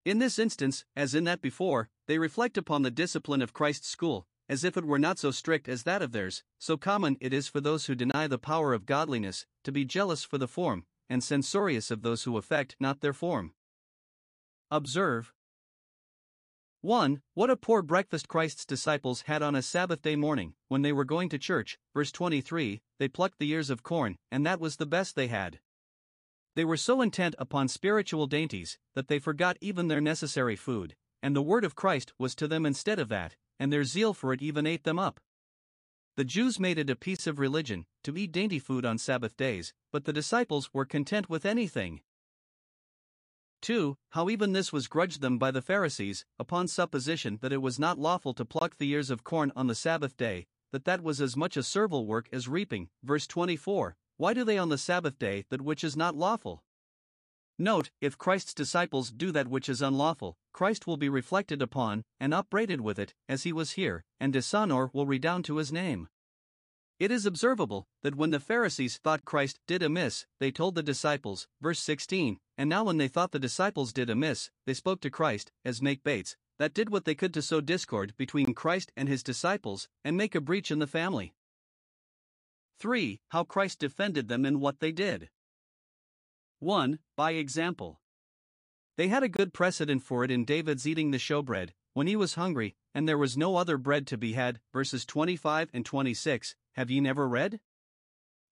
In 0.06 0.20
this 0.20 0.38
instance, 0.38 0.86
as 0.96 1.16
in 1.16 1.24
that 1.24 1.42
before, 1.42 1.90
they 2.06 2.20
reflect 2.20 2.58
upon 2.58 2.84
the 2.84 2.92
discipline 2.92 3.42
of 3.42 3.54
Christ's 3.54 3.88
school, 3.88 4.28
as 4.48 4.64
if 4.64 4.78
it 4.78 4.86
were 4.86 5.00
not 5.00 5.18
so 5.18 5.32
strict 5.32 5.68
as 5.68 5.84
that 5.84 6.02
of 6.02 6.12
theirs, 6.12 6.44
so 6.60 6.78
common 6.78 7.18
it 7.20 7.34
is 7.34 7.48
for 7.48 7.60
those 7.60 7.88
who 7.88 7.96
deny 7.96 8.28
the 8.28 8.38
power 8.38 8.74
of 8.74 8.86
godliness, 8.86 9.46
to 9.64 9.72
be 9.72 9.84
jealous 9.84 10.24
for 10.24 10.38
the 10.38 10.48
form, 10.48 10.86
and 11.10 11.24
censorious 11.24 11.92
of 11.92 12.02
those 12.02 12.24
who 12.24 12.38
affect 12.38 12.76
not 12.80 13.02
their 13.02 13.14
form. 13.14 13.54
Observe, 14.70 15.34
1. 16.82 17.22
What 17.34 17.50
a 17.50 17.58
poor 17.58 17.82
breakfast 17.82 18.28
Christ's 18.28 18.66
disciples 18.66 19.22
had 19.22 19.42
on 19.42 19.56
a 19.56 19.62
Sabbath 19.62 20.04
day 20.04 20.16
morning, 20.16 20.54
when 20.68 20.84
they 20.84 20.94
were 20.94 21.06
going 21.06 21.28
to 21.30 21.40
church. 21.40 21.80
Verse 21.94 22.12
23 22.12 22.82
They 23.00 23.08
plucked 23.08 23.40
the 23.40 23.50
ears 23.50 23.70
of 23.70 23.82
corn, 23.82 24.18
and 24.32 24.46
that 24.46 24.60
was 24.60 24.76
the 24.76 24.86
best 24.86 25.16
they 25.16 25.28
had. 25.28 25.60
They 26.56 26.64
were 26.64 26.78
so 26.78 27.02
intent 27.02 27.36
upon 27.40 27.68
spiritual 27.68 28.28
dainties 28.28 28.78
that 28.94 29.08
they 29.08 29.20
forgot 29.20 29.58
even 29.60 29.88
their 29.88 30.00
necessary 30.00 30.56
food, 30.56 30.96
and 31.22 31.36
the 31.36 31.42
word 31.42 31.66
of 31.66 31.76
Christ 31.76 32.14
was 32.18 32.36
to 32.36 32.48
them 32.48 32.66
instead 32.66 33.00
of 33.00 33.10
that, 33.10 33.36
and 33.60 33.74
their 33.74 33.84
zeal 33.84 34.14
for 34.14 34.32
it 34.32 34.42
even 34.42 34.66
ate 34.66 34.84
them 34.84 35.00
up. 35.00 35.20
The 36.18 36.26
Jews 36.26 36.60
made 36.60 36.80
it 36.80 36.90
a 36.90 36.96
piece 36.96 37.28
of 37.28 37.38
religion 37.38 37.86
to 38.04 38.18
eat 38.18 38.32
dainty 38.32 38.58
food 38.58 38.86
on 38.86 38.98
Sabbath 38.98 39.38
days, 39.38 39.72
but 39.92 40.06
the 40.06 40.12
disciples 40.12 40.74
were 40.74 40.84
content 40.84 41.30
with 41.30 41.46
anything. 41.46 42.02
2. 43.62 44.00
How 44.10 44.28
even 44.28 44.52
this 44.52 44.74
was 44.74 44.88
grudged 44.88 45.22
them 45.22 45.38
by 45.38 45.52
the 45.52 45.62
Pharisees, 45.62 46.26
upon 46.40 46.68
supposition 46.68 47.38
that 47.42 47.54
it 47.54 47.62
was 47.62 47.78
not 47.78 48.00
lawful 48.00 48.34
to 48.34 48.46
pluck 48.46 48.78
the 48.78 48.90
ears 48.90 49.12
of 49.12 49.24
corn 49.24 49.52
on 49.56 49.68
the 49.68 49.76
Sabbath 49.76 50.18
day, 50.18 50.48
that 50.72 50.86
that 50.86 51.04
was 51.04 51.22
as 51.22 51.38
much 51.38 51.56
a 51.56 51.62
servile 51.62 52.08
work 52.08 52.28
as 52.32 52.48
reaping. 52.48 52.90
Verse 53.04 53.28
24 53.28 53.96
Why 54.18 54.34
do 54.34 54.44
they 54.44 54.58
on 54.58 54.70
the 54.70 54.80
Sabbath 54.80 55.20
day 55.20 55.46
that 55.50 55.62
which 55.62 55.84
is 55.84 55.96
not 55.96 56.16
lawful? 56.16 56.64
Note, 57.60 57.90
if 58.02 58.18
Christ's 58.18 58.54
disciples 58.54 59.12
do 59.12 59.32
that 59.32 59.48
which 59.48 59.68
is 59.68 59.82
unlawful, 59.82 60.38
Christ 60.54 60.86
will 60.86 60.98
be 60.98 61.10
reflected 61.10 61.62
upon, 61.62 62.04
and 62.20 62.34
upbraided 62.34 62.82
with 62.82 63.00
it, 63.00 63.16
as 63.28 63.44
he 63.44 63.52
was 63.52 63.72
here, 63.72 64.04
and 64.20 64.32
dishonor 64.32 64.92
will 64.94 65.08
redound 65.08 65.44
to 65.46 65.58
his 65.58 65.72
name. 65.72 66.08
It 67.00 67.12
is 67.12 67.26
observable 67.26 67.88
that 68.04 68.16
when 68.16 68.30
the 68.30 68.40
Pharisees 68.40 68.98
thought 68.98 69.26
Christ 69.26 69.60
did 69.68 69.82
amiss, 69.82 70.26
they 70.40 70.52
told 70.52 70.76
the 70.76 70.84
disciples, 70.84 71.48
verse 71.62 71.80
16, 71.80 72.40
and 72.58 72.70
now 72.70 72.84
when 72.84 72.98
they 72.98 73.08
thought 73.08 73.32
the 73.32 73.40
disciples 73.40 73.94
did 73.94 74.10
amiss, 74.10 74.52
they 74.66 74.74
spoke 74.74 75.02
to 75.02 75.10
Christ, 75.10 75.52
as 75.66 75.82
make 75.82 76.04
bates, 76.04 76.36
that 76.60 76.74
did 76.74 76.90
what 76.90 77.06
they 77.06 77.16
could 77.16 77.34
to 77.36 77.42
sow 77.42 77.62
discord 77.62 78.14
between 78.18 78.54
Christ 78.54 78.92
and 78.96 79.08
his 79.08 79.24
disciples, 79.24 79.88
and 80.04 80.18
make 80.18 80.36
a 80.36 80.42
breach 80.42 80.72
in 80.72 80.80
the 80.80 80.88
family. 80.88 81.34
3. 82.80 83.20
How 83.30 83.44
Christ 83.44 83.80
defended 83.80 84.28
them 84.28 84.46
in 84.46 84.60
what 84.60 84.80
they 84.80 84.92
did. 84.92 85.30
1. 86.60 86.98
By 87.16 87.32
example. 87.34 88.02
They 88.96 89.10
had 89.10 89.22
a 89.22 89.30
good 89.30 89.54
precedent 89.54 90.02
for 90.02 90.24
it 90.24 90.32
in 90.32 90.44
David's 90.44 90.88
eating 90.88 91.12
the 91.12 91.20
showbread, 91.20 91.70
when 91.94 92.08
he 92.08 92.16
was 92.16 92.34
hungry, 92.34 92.76
and 92.96 93.08
there 93.08 93.18
was 93.18 93.38
no 93.38 93.58
other 93.58 93.78
bread 93.78 94.08
to 94.08 94.18
be 94.18 94.34
had. 94.34 94.60
Verses 94.74 95.06
25 95.06 95.70
and 95.72 95.86
26. 95.86 96.56
Have 96.74 96.90
ye 96.90 97.00
never 97.00 97.28
read? 97.28 97.60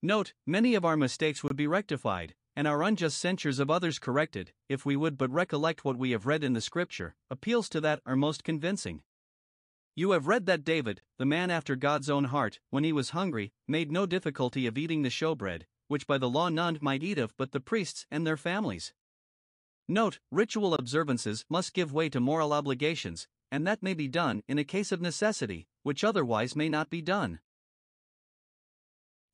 Note, 0.04 0.34
many 0.46 0.76
of 0.76 0.86
our 0.86 0.96
mistakes 0.96 1.44
would 1.44 1.56
be 1.56 1.66
rectified, 1.66 2.36
and 2.56 2.68
our 2.68 2.84
unjust 2.84 3.18
censures 3.18 3.58
of 3.58 3.72
others 3.72 3.98
corrected, 3.98 4.54
if 4.70 4.86
we 4.86 4.96
would 4.96 5.18
but 5.18 5.32
recollect 5.32 5.84
what 5.84 5.98
we 5.98 6.12
have 6.12 6.28
read 6.28 6.44
in 6.44 6.54
the 6.54 6.62
Scripture. 6.62 7.16
Appeals 7.32 7.68
to 7.70 7.82
that 7.82 8.02
are 8.06 8.16
most 8.16 8.44
convincing. 8.44 9.02
You 9.96 10.12
have 10.12 10.28
read 10.28 10.46
that 10.46 10.64
David, 10.64 11.02
the 11.18 11.26
man 11.26 11.50
after 11.50 11.76
God's 11.76 12.10
own 12.10 12.26
heart, 12.26 12.60
when 12.70 12.84
he 12.84 12.94
was 12.94 13.12
hungry, 13.12 13.52
made 13.68 13.92
no 13.92 14.06
difficulty 14.06 14.68
of 14.68 14.78
eating 14.78 15.02
the 15.02 15.10
showbread, 15.10 15.64
which 15.88 16.08
by 16.08 16.18
the 16.18 16.30
law 16.30 16.50
none 16.50 16.78
might 16.82 17.04
eat 17.04 17.18
of 17.18 17.36
but 17.38 17.52
the 17.52 17.60
priests 17.60 18.06
and 18.10 18.26
their 18.26 18.38
families. 18.38 18.94
Note, 19.88 20.20
ritual 20.32 20.74
observances 20.74 21.46
must 21.50 21.74
give 21.74 21.94
way 21.94 22.10
to 22.10 22.20
moral 22.20 22.54
obligations, 22.54 23.28
and 23.52 23.68
that 23.68 23.84
may 23.84 23.94
be 23.94 24.08
done 24.08 24.42
in 24.48 24.58
a 24.58 24.64
case 24.64 24.92
of 24.92 25.02
necessity, 25.02 25.68
which 25.84 26.04
otherwise 26.04 26.56
may 26.56 26.70
not 26.70 26.90
be 26.90 27.02
done. 27.02 27.40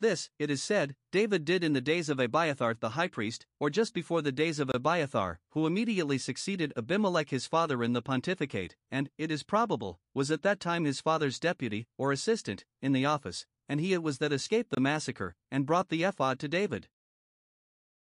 This, 0.02 0.32
it 0.40 0.50
is 0.50 0.64
said, 0.64 0.96
David 1.12 1.46
did 1.46 1.64
in 1.64 1.74
the 1.74 1.80
days 1.80 2.10
of 2.10 2.20
Abiathar 2.20 2.76
the 2.80 2.90
high 2.90 3.08
priest, 3.08 3.46
or 3.60 3.70
just 3.70 3.94
before 3.94 4.24
the 4.24 4.32
days 4.32 4.60
of 4.60 4.72
Abiathar, 4.74 5.40
who 5.52 5.68
immediately 5.68 6.18
succeeded 6.18 6.74
Abimelech 6.76 7.30
his 7.30 7.46
father 7.46 7.84
in 7.84 7.94
the 7.94 8.02
pontificate, 8.02 8.76
and, 8.90 9.12
it 9.20 9.30
is 9.30 9.44
probable, 9.44 10.00
was 10.16 10.32
at 10.32 10.42
that 10.42 10.60
time 10.60 10.86
his 10.86 11.02
father's 11.02 11.40
deputy, 11.40 11.88
or 12.00 12.12
assistant, 12.12 12.66
in 12.82 12.94
the 12.94 13.06
office, 13.06 13.46
and 13.68 13.80
he 13.80 13.94
it 13.94 14.04
was 14.04 14.18
that 14.18 14.34
escaped 14.34 14.72
the 14.72 14.82
massacre, 14.82 15.36
and 15.50 15.66
brought 15.66 15.90
the 15.90 16.04
ephod 16.04 16.40
to 16.40 16.48
David. 16.48 16.88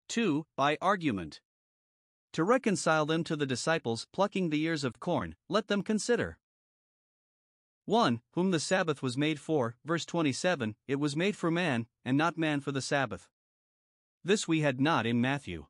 2. 0.07 0.45
By 0.55 0.77
argument. 0.81 1.41
To 2.33 2.43
reconcile 2.43 3.05
them 3.05 3.23
to 3.25 3.35
the 3.35 3.45
disciples 3.45 4.07
plucking 4.11 4.49
the 4.49 4.61
ears 4.61 4.83
of 4.83 4.99
corn, 4.99 5.35
let 5.47 5.67
them 5.67 5.81
consider. 5.81 6.37
1. 7.85 8.21
Whom 8.33 8.51
the 8.51 8.59
Sabbath 8.59 9.01
was 9.01 9.17
made 9.17 9.39
for, 9.39 9.75
verse 9.83 10.05
27, 10.05 10.75
it 10.87 10.99
was 10.99 11.15
made 11.15 11.35
for 11.35 11.49
man, 11.49 11.87
and 12.05 12.17
not 12.17 12.37
man 12.37 12.59
for 12.59 12.71
the 12.71 12.81
Sabbath. 12.81 13.27
This 14.23 14.47
we 14.47 14.61
had 14.61 14.79
not 14.79 15.05
in 15.05 15.19
Matthew. 15.19 15.65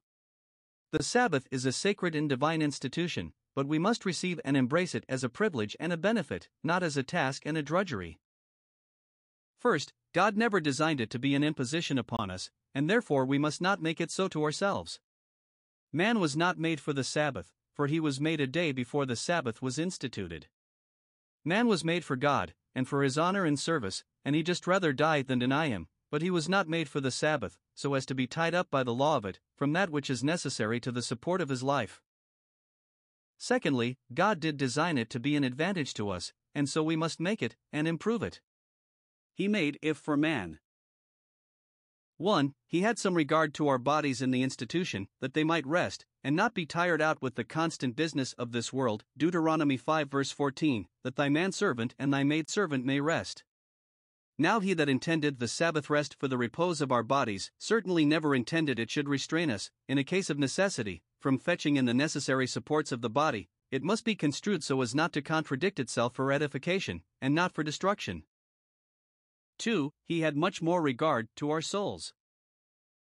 The 0.92 1.04
Sabbath 1.04 1.48
is 1.52 1.66
a 1.66 1.72
sacred 1.72 2.16
and 2.16 2.28
divine 2.28 2.62
institution, 2.62 3.34
but 3.56 3.68
we 3.68 3.80
must 3.80 4.06
receive 4.06 4.42
and 4.44 4.58
embrace 4.58 4.96
it 4.96 5.06
as 5.08 5.24
a 5.24 5.30
privilege 5.30 5.78
and 5.80 5.94
a 5.94 5.98
benefit, 5.98 6.50
not 6.64 6.84
as 6.84 6.98
a 6.98 7.04
task 7.04 7.44
and 7.46 7.58
a 7.58 7.64
drudgery. 7.64 8.20
First, 9.60 9.94
God 10.14 10.38
never 10.38 10.62
designed 10.62 11.02
it 11.02 11.10
to 11.10 11.20
be 11.20 11.36
an 11.36 11.44
imposition 11.44 11.98
upon 11.98 12.32
us, 12.32 12.50
and 12.74 12.90
therefore 12.90 13.26
we 13.26 13.38
must 13.38 13.62
not 13.62 13.82
make 13.82 14.00
it 14.00 14.10
so 14.10 14.30
to 14.30 14.44
ourselves. 14.44 15.00
Man 15.92 16.20
was 16.20 16.38
not 16.38 16.58
made 16.58 16.80
for 16.80 16.94
the 16.94 17.04
Sabbath, 17.04 17.54
for 17.74 17.88
he 17.88 18.00
was 18.00 18.22
made 18.22 18.40
a 18.40 18.48
day 18.48 18.72
before 18.72 19.06
the 19.06 19.18
Sabbath 19.18 19.62
was 19.62 19.78
instituted. 19.78 20.48
Man 21.44 21.68
was 21.68 21.84
made 21.84 22.06
for 22.06 22.16
God, 22.16 22.54
and 22.74 22.88
for 22.88 23.04
his 23.04 23.18
honor 23.18 23.44
and 23.44 23.60
service, 23.60 24.06
and 24.24 24.34
he 24.36 24.44
just 24.44 24.66
rather 24.66 24.94
die 24.94 25.24
than 25.24 25.40
deny 25.40 25.68
him, 25.68 25.88
but 26.10 26.22
he 26.22 26.32
was 26.32 26.48
not 26.48 26.70
made 26.70 26.88
for 26.88 27.02
the 27.02 27.12
Sabbath, 27.12 27.58
so 27.76 27.96
as 27.96 28.06
to 28.06 28.16
be 28.16 28.28
tied 28.28 28.56
up 28.56 28.72
by 28.72 28.84
the 28.84 28.94
law 28.94 29.18
of 29.18 29.26
it, 29.26 29.40
from 29.58 29.74
that 29.74 29.90
which 29.90 30.10
is 30.10 30.24
necessary 30.24 30.80
to 30.80 30.92
the 30.92 31.02
support 31.02 31.42
of 31.42 31.50
his 31.50 31.64
life. 31.64 32.02
Secondly, 33.38 33.98
God 34.14 34.40
did 34.40 34.58
design 34.58 34.98
it 34.98 35.10
to 35.10 35.20
be 35.20 35.36
an 35.36 35.44
advantage 35.44 35.94
to 35.96 36.10
us, 36.10 36.34
and 36.56 36.70
so 36.70 36.82
we 36.82 36.96
must 36.96 37.20
make 37.20 37.42
it, 37.42 37.56
and 37.72 37.88
improve 37.88 38.24
it. 38.24 38.42
He 39.40 39.48
made 39.48 39.80
if 39.82 39.96
for 39.96 40.18
man, 40.18 40.60
1. 42.18 42.54
He 42.68 42.82
had 42.82 43.00
some 43.00 43.14
regard 43.14 43.54
to 43.54 43.70
our 43.70 43.78
bodies 43.78 44.22
in 44.22 44.32
the 44.32 44.44
institution, 44.44 45.08
that 45.22 45.34
they 45.34 45.46
might 45.46 45.66
rest, 45.66 46.06
and 46.22 46.36
not 46.36 46.54
be 46.54 46.66
tired 46.66 47.02
out 47.02 47.22
with 47.22 47.36
the 47.36 47.46
constant 47.46 47.96
business 47.96 48.34
of 48.34 48.52
this 48.52 48.74
world. 48.74 49.06
Deuteronomy 49.16 49.78
5 49.78 50.12
verse 50.12 50.32
14, 50.32 50.90
that 51.06 51.16
thy 51.16 51.30
manservant 51.30 51.96
and 51.98 52.14
thy 52.14 52.26
maidservant 52.26 52.84
may 52.84 53.00
rest. 53.00 53.46
Now 54.38 54.60
he 54.60 54.74
that 54.74 54.90
intended 54.90 55.40
the 55.40 55.48
Sabbath 55.48 55.90
rest 55.90 56.18
for 56.20 56.28
the 56.28 56.38
repose 56.38 56.82
of 56.82 56.92
our 56.92 57.04
bodies 57.04 57.50
certainly 57.58 58.04
never 58.04 58.36
intended 58.36 58.78
it 58.78 58.92
should 58.92 59.08
restrain 59.08 59.50
us, 59.50 59.72
in 59.88 59.98
a 59.98 60.04
case 60.04 60.30
of 60.30 60.38
necessity, 60.38 61.02
from 61.18 61.40
fetching 61.40 61.78
in 61.78 61.86
the 61.86 61.94
necessary 61.94 62.46
supports 62.46 62.92
of 62.92 63.00
the 63.00 63.10
body. 63.10 63.48
It 63.72 63.84
must 63.84 64.04
be 64.04 64.16
construed 64.16 64.66
so 64.66 64.82
as 64.82 64.94
not 64.94 65.14
to 65.14 65.22
contradict 65.22 65.80
itself 65.80 66.14
for 66.14 66.30
edification, 66.30 67.04
and 67.22 67.34
not 67.34 67.54
for 67.54 67.64
destruction. 67.64 68.24
2. 69.60 69.92
He 70.04 70.22
had 70.22 70.36
much 70.36 70.62
more 70.62 70.82
regard 70.82 71.28
to 71.36 71.52
our 71.52 71.62
souls. 71.62 72.14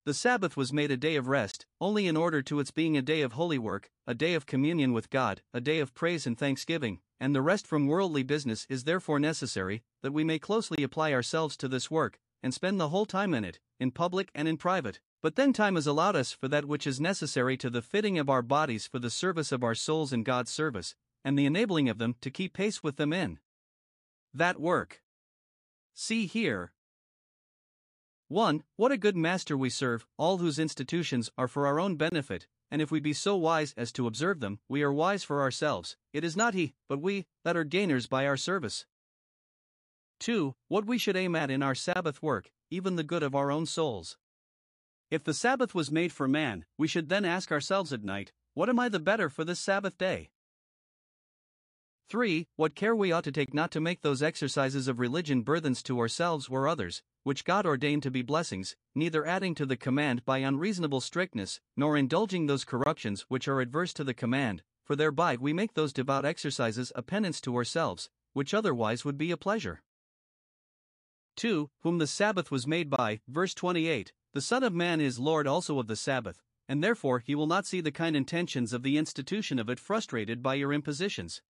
The 0.06 0.14
Sabbath 0.14 0.56
was 0.56 0.72
made 0.72 0.92
a 0.92 0.98
day 0.98 1.16
of 1.16 1.28
rest, 1.28 1.66
only 1.82 2.08
in 2.08 2.16
order 2.18 2.42
to 2.42 2.60
its 2.60 2.72
being 2.72 2.98
a 2.98 3.02
day 3.02 3.22
of 3.22 3.34
holy 3.34 3.58
work, 3.58 3.90
a 4.06 4.14
day 4.14 4.34
of 4.34 4.46
communion 4.46 4.94
with 4.94 5.10
God, 5.10 5.42
a 5.54 5.60
day 5.60 5.80
of 5.80 5.94
praise 5.94 6.26
and 6.26 6.38
thanksgiving, 6.38 7.00
and 7.20 7.36
the 7.36 7.42
rest 7.42 7.68
from 7.68 7.88
worldly 7.88 8.24
business 8.24 8.66
is 8.70 8.86
therefore 8.86 9.20
necessary, 9.20 9.84
that 10.02 10.14
we 10.14 10.24
may 10.24 10.40
closely 10.40 10.82
apply 10.82 11.14
ourselves 11.14 11.58
to 11.58 11.68
this 11.68 11.92
work, 11.92 12.20
and 12.42 12.54
spend 12.54 12.80
the 12.80 12.90
whole 12.90 13.06
time 13.06 13.34
in 13.34 13.44
it, 13.44 13.60
in 13.80 13.92
public 13.92 14.32
and 14.34 14.48
in 14.48 14.56
private. 14.56 15.02
But 15.22 15.36
then 15.36 15.52
time 15.52 15.76
is 15.76 15.88
allowed 15.88 16.16
us 16.16 16.32
for 16.32 16.48
that 16.48 16.66
which 16.66 16.88
is 16.88 17.02
necessary 17.02 17.58
to 17.58 17.70
the 17.70 17.82
fitting 17.82 18.18
of 18.18 18.30
our 18.30 18.42
bodies 18.42 18.88
for 18.88 19.00
the 19.00 19.10
service 19.10 19.52
of 19.52 19.64
our 19.64 19.76
souls 19.76 20.14
in 20.14 20.24
God's 20.24 20.52
service, 20.52 20.96
and 21.26 21.38
the 21.38 21.46
enabling 21.46 21.90
of 21.90 21.98
them 21.98 22.16
to 22.22 22.32
keep 22.32 22.54
pace 22.54 22.82
with 22.82 22.96
them 22.96 23.12
in 23.12 23.40
that 24.34 24.60
work. 24.60 25.02
See 26.00 26.28
here. 26.28 26.74
1. 28.28 28.62
What 28.76 28.92
a 28.92 28.98
good 28.98 29.18
master 29.18 29.58
we 29.58 29.72
serve, 29.72 30.06
all 30.16 30.38
whose 30.38 30.60
institutions 30.60 31.32
are 31.40 31.48
for 31.48 31.66
our 31.66 31.80
own 31.80 31.96
benefit, 31.96 32.46
and 32.70 32.84
if 32.84 32.92
we 32.92 33.00
be 33.00 33.14
so 33.14 33.36
wise 33.36 33.74
as 33.76 33.92
to 33.94 34.06
observe 34.06 34.40
them, 34.40 34.60
we 34.70 34.84
are 34.84 34.94
wise 34.94 35.24
for 35.24 35.42
ourselves. 35.42 35.98
It 36.14 36.24
is 36.24 36.38
not 36.38 36.54
he, 36.54 36.76
but 36.88 37.02
we, 37.02 37.26
that 37.44 37.58
are 37.58 37.64
gainers 37.64 38.06
by 38.06 38.28
our 38.28 38.38
service. 38.38 38.86
2. 40.20 40.54
What 40.68 40.86
we 40.86 41.00
should 41.00 41.18
aim 41.18 41.36
at 41.36 41.50
in 41.50 41.64
our 41.64 41.74
Sabbath 41.74 42.22
work, 42.22 42.52
even 42.70 42.96
the 42.96 43.04
good 43.04 43.24
of 43.24 43.34
our 43.34 43.50
own 43.50 43.66
souls. 43.66 44.20
If 45.10 45.24
the 45.24 45.34
Sabbath 45.34 45.74
was 45.74 45.90
made 45.90 46.12
for 46.12 46.28
man, 46.28 46.66
we 46.78 46.88
should 46.88 47.10
then 47.10 47.26
ask 47.26 47.52
ourselves 47.52 47.92
at 47.92 48.04
night, 48.04 48.34
What 48.54 48.70
am 48.70 48.80
I 48.80 48.88
the 48.88 49.00
better 49.00 49.32
for 49.32 49.44
this 49.44 49.60
Sabbath 49.60 49.98
day? 49.98 50.30
3. 52.10 52.48
What 52.56 52.74
care 52.74 52.96
we 52.96 53.12
ought 53.12 53.26
to 53.26 53.34
take 53.34 53.54
not 53.54 53.70
to 53.72 53.82
make 53.82 54.02
those 54.02 54.24
exercises 54.24 54.88
of 54.88 54.98
religion 54.98 55.42
burthens 55.42 55.84
to 55.84 56.00
ourselves 56.00 56.48
or 56.50 56.66
others, 56.66 57.04
which 57.24 57.44
God 57.44 57.66
ordained 57.66 58.04
to 58.04 58.12
be 58.12 58.22
blessings, 58.22 58.78
neither 58.96 59.26
adding 59.26 59.54
to 59.56 59.66
the 59.66 59.76
command 59.76 60.24
by 60.24 60.38
unreasonable 60.38 61.02
strictness, 61.02 61.60
nor 61.76 61.98
indulging 61.98 62.46
those 62.46 62.64
corruptions 62.64 63.26
which 63.28 63.50
are 63.50 63.60
adverse 63.60 63.92
to 63.94 64.06
the 64.06 64.14
command, 64.14 64.64
for 64.86 64.96
thereby 64.96 65.36
we 65.36 65.52
make 65.52 65.74
those 65.74 65.92
devout 65.92 66.24
exercises 66.24 66.94
a 66.96 67.02
penance 67.02 67.42
to 67.42 67.54
ourselves, 67.58 68.10
which 68.32 68.54
otherwise 68.54 69.04
would 69.04 69.18
be 69.18 69.32
a 69.32 69.38
pleasure. 69.38 69.82
2. 71.36 71.70
Whom 71.82 71.98
the 71.98 72.08
Sabbath 72.08 72.50
was 72.50 72.66
made 72.66 72.90
by, 72.90 73.20
verse 73.28 73.54
28, 73.54 74.14
the 74.34 74.40
Son 74.42 74.64
of 74.64 74.74
Man 74.74 75.02
is 75.02 75.20
Lord 75.20 75.46
also 75.46 75.78
of 75.78 75.88
the 75.88 75.98
Sabbath, 75.98 76.42
and 76.70 76.82
therefore 76.82 77.20
he 77.20 77.36
will 77.36 77.48
not 77.48 77.66
see 77.66 77.82
the 77.82 77.92
kind 77.92 78.16
intentions 78.16 78.72
of 78.72 78.84
the 78.84 78.98
institution 78.98 79.60
of 79.60 79.70
it 79.70 79.78
frustrated 79.78 80.42
by 80.42 80.54
your 80.56 80.72
impositions. 80.72 81.42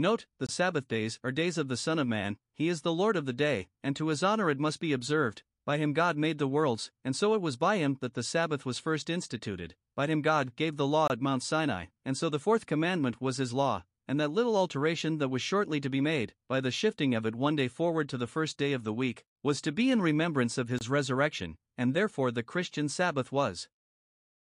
Note, 0.00 0.26
the 0.38 0.48
Sabbath 0.48 0.86
days 0.86 1.18
are 1.24 1.32
days 1.32 1.58
of 1.58 1.66
the 1.66 1.76
Son 1.76 1.98
of 1.98 2.06
Man, 2.06 2.38
he 2.54 2.68
is 2.68 2.82
the 2.82 2.92
Lord 2.92 3.16
of 3.16 3.26
the 3.26 3.32
day, 3.32 3.66
and 3.82 3.96
to 3.96 4.08
his 4.08 4.22
honor 4.22 4.48
it 4.48 4.60
must 4.60 4.78
be 4.78 4.92
observed. 4.92 5.42
By 5.66 5.76
him 5.78 5.92
God 5.92 6.16
made 6.16 6.38
the 6.38 6.46
worlds, 6.46 6.92
and 7.04 7.16
so 7.16 7.34
it 7.34 7.42
was 7.42 7.56
by 7.56 7.78
him 7.78 7.98
that 8.00 8.14
the 8.14 8.22
Sabbath 8.22 8.64
was 8.64 8.78
first 8.78 9.10
instituted. 9.10 9.74
By 9.96 10.06
him 10.06 10.22
God 10.22 10.54
gave 10.54 10.76
the 10.76 10.86
law 10.86 11.08
at 11.10 11.20
Mount 11.20 11.42
Sinai, 11.42 11.86
and 12.04 12.16
so 12.16 12.28
the 12.28 12.38
fourth 12.38 12.64
commandment 12.64 13.20
was 13.20 13.38
his 13.38 13.52
law, 13.52 13.82
and 14.06 14.20
that 14.20 14.30
little 14.30 14.56
alteration 14.56 15.18
that 15.18 15.30
was 15.30 15.42
shortly 15.42 15.80
to 15.80 15.90
be 15.90 16.00
made, 16.00 16.32
by 16.48 16.60
the 16.60 16.70
shifting 16.70 17.12
of 17.12 17.26
it 17.26 17.34
one 17.34 17.56
day 17.56 17.66
forward 17.66 18.08
to 18.08 18.16
the 18.16 18.28
first 18.28 18.56
day 18.56 18.72
of 18.72 18.84
the 18.84 18.94
week, 18.94 19.24
was 19.42 19.60
to 19.60 19.72
be 19.72 19.90
in 19.90 20.00
remembrance 20.00 20.58
of 20.58 20.68
his 20.68 20.88
resurrection, 20.88 21.56
and 21.76 21.92
therefore 21.92 22.30
the 22.30 22.44
Christian 22.44 22.88
Sabbath 22.88 23.32
was. 23.32 23.68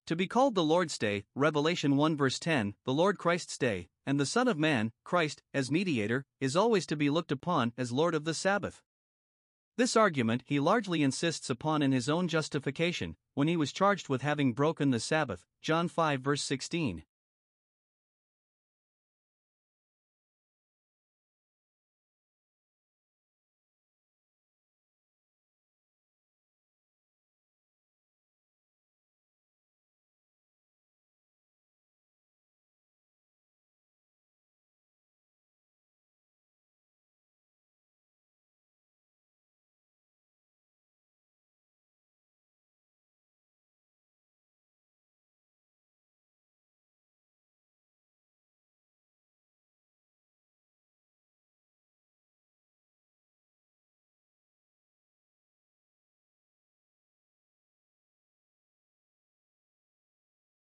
To 0.07 0.17
be 0.17 0.27
called 0.27 0.53
the 0.53 0.65
Lord's 0.65 0.97
Day, 0.97 1.23
Revelation 1.33 1.95
1 1.95 2.17
verse 2.17 2.37
10, 2.37 2.75
the 2.83 2.91
Lord 2.91 3.17
Christ's 3.17 3.57
Day, 3.57 3.87
and 4.05 4.19
the 4.19 4.25
Son 4.25 4.49
of 4.49 4.59
Man, 4.59 4.91
Christ, 5.05 5.41
as 5.53 5.71
mediator, 5.71 6.25
is 6.41 6.57
always 6.57 6.85
to 6.87 6.97
be 6.97 7.09
looked 7.09 7.31
upon 7.31 7.71
as 7.77 7.93
Lord 7.93 8.13
of 8.13 8.25
the 8.25 8.33
Sabbath. 8.33 8.81
This 9.77 9.95
argument 9.95 10.43
he 10.45 10.59
largely 10.59 11.03
insists 11.03 11.49
upon 11.49 11.81
in 11.81 11.93
his 11.93 12.09
own 12.09 12.27
justification, 12.27 13.15
when 13.33 13.47
he 13.47 13.55
was 13.55 13.71
charged 13.71 14.09
with 14.09 14.21
having 14.21 14.51
broken 14.51 14.91
the 14.91 14.99
Sabbath, 14.99 15.45
John 15.61 15.87
5 15.87 16.19
verse 16.19 16.43
16. 16.43 17.03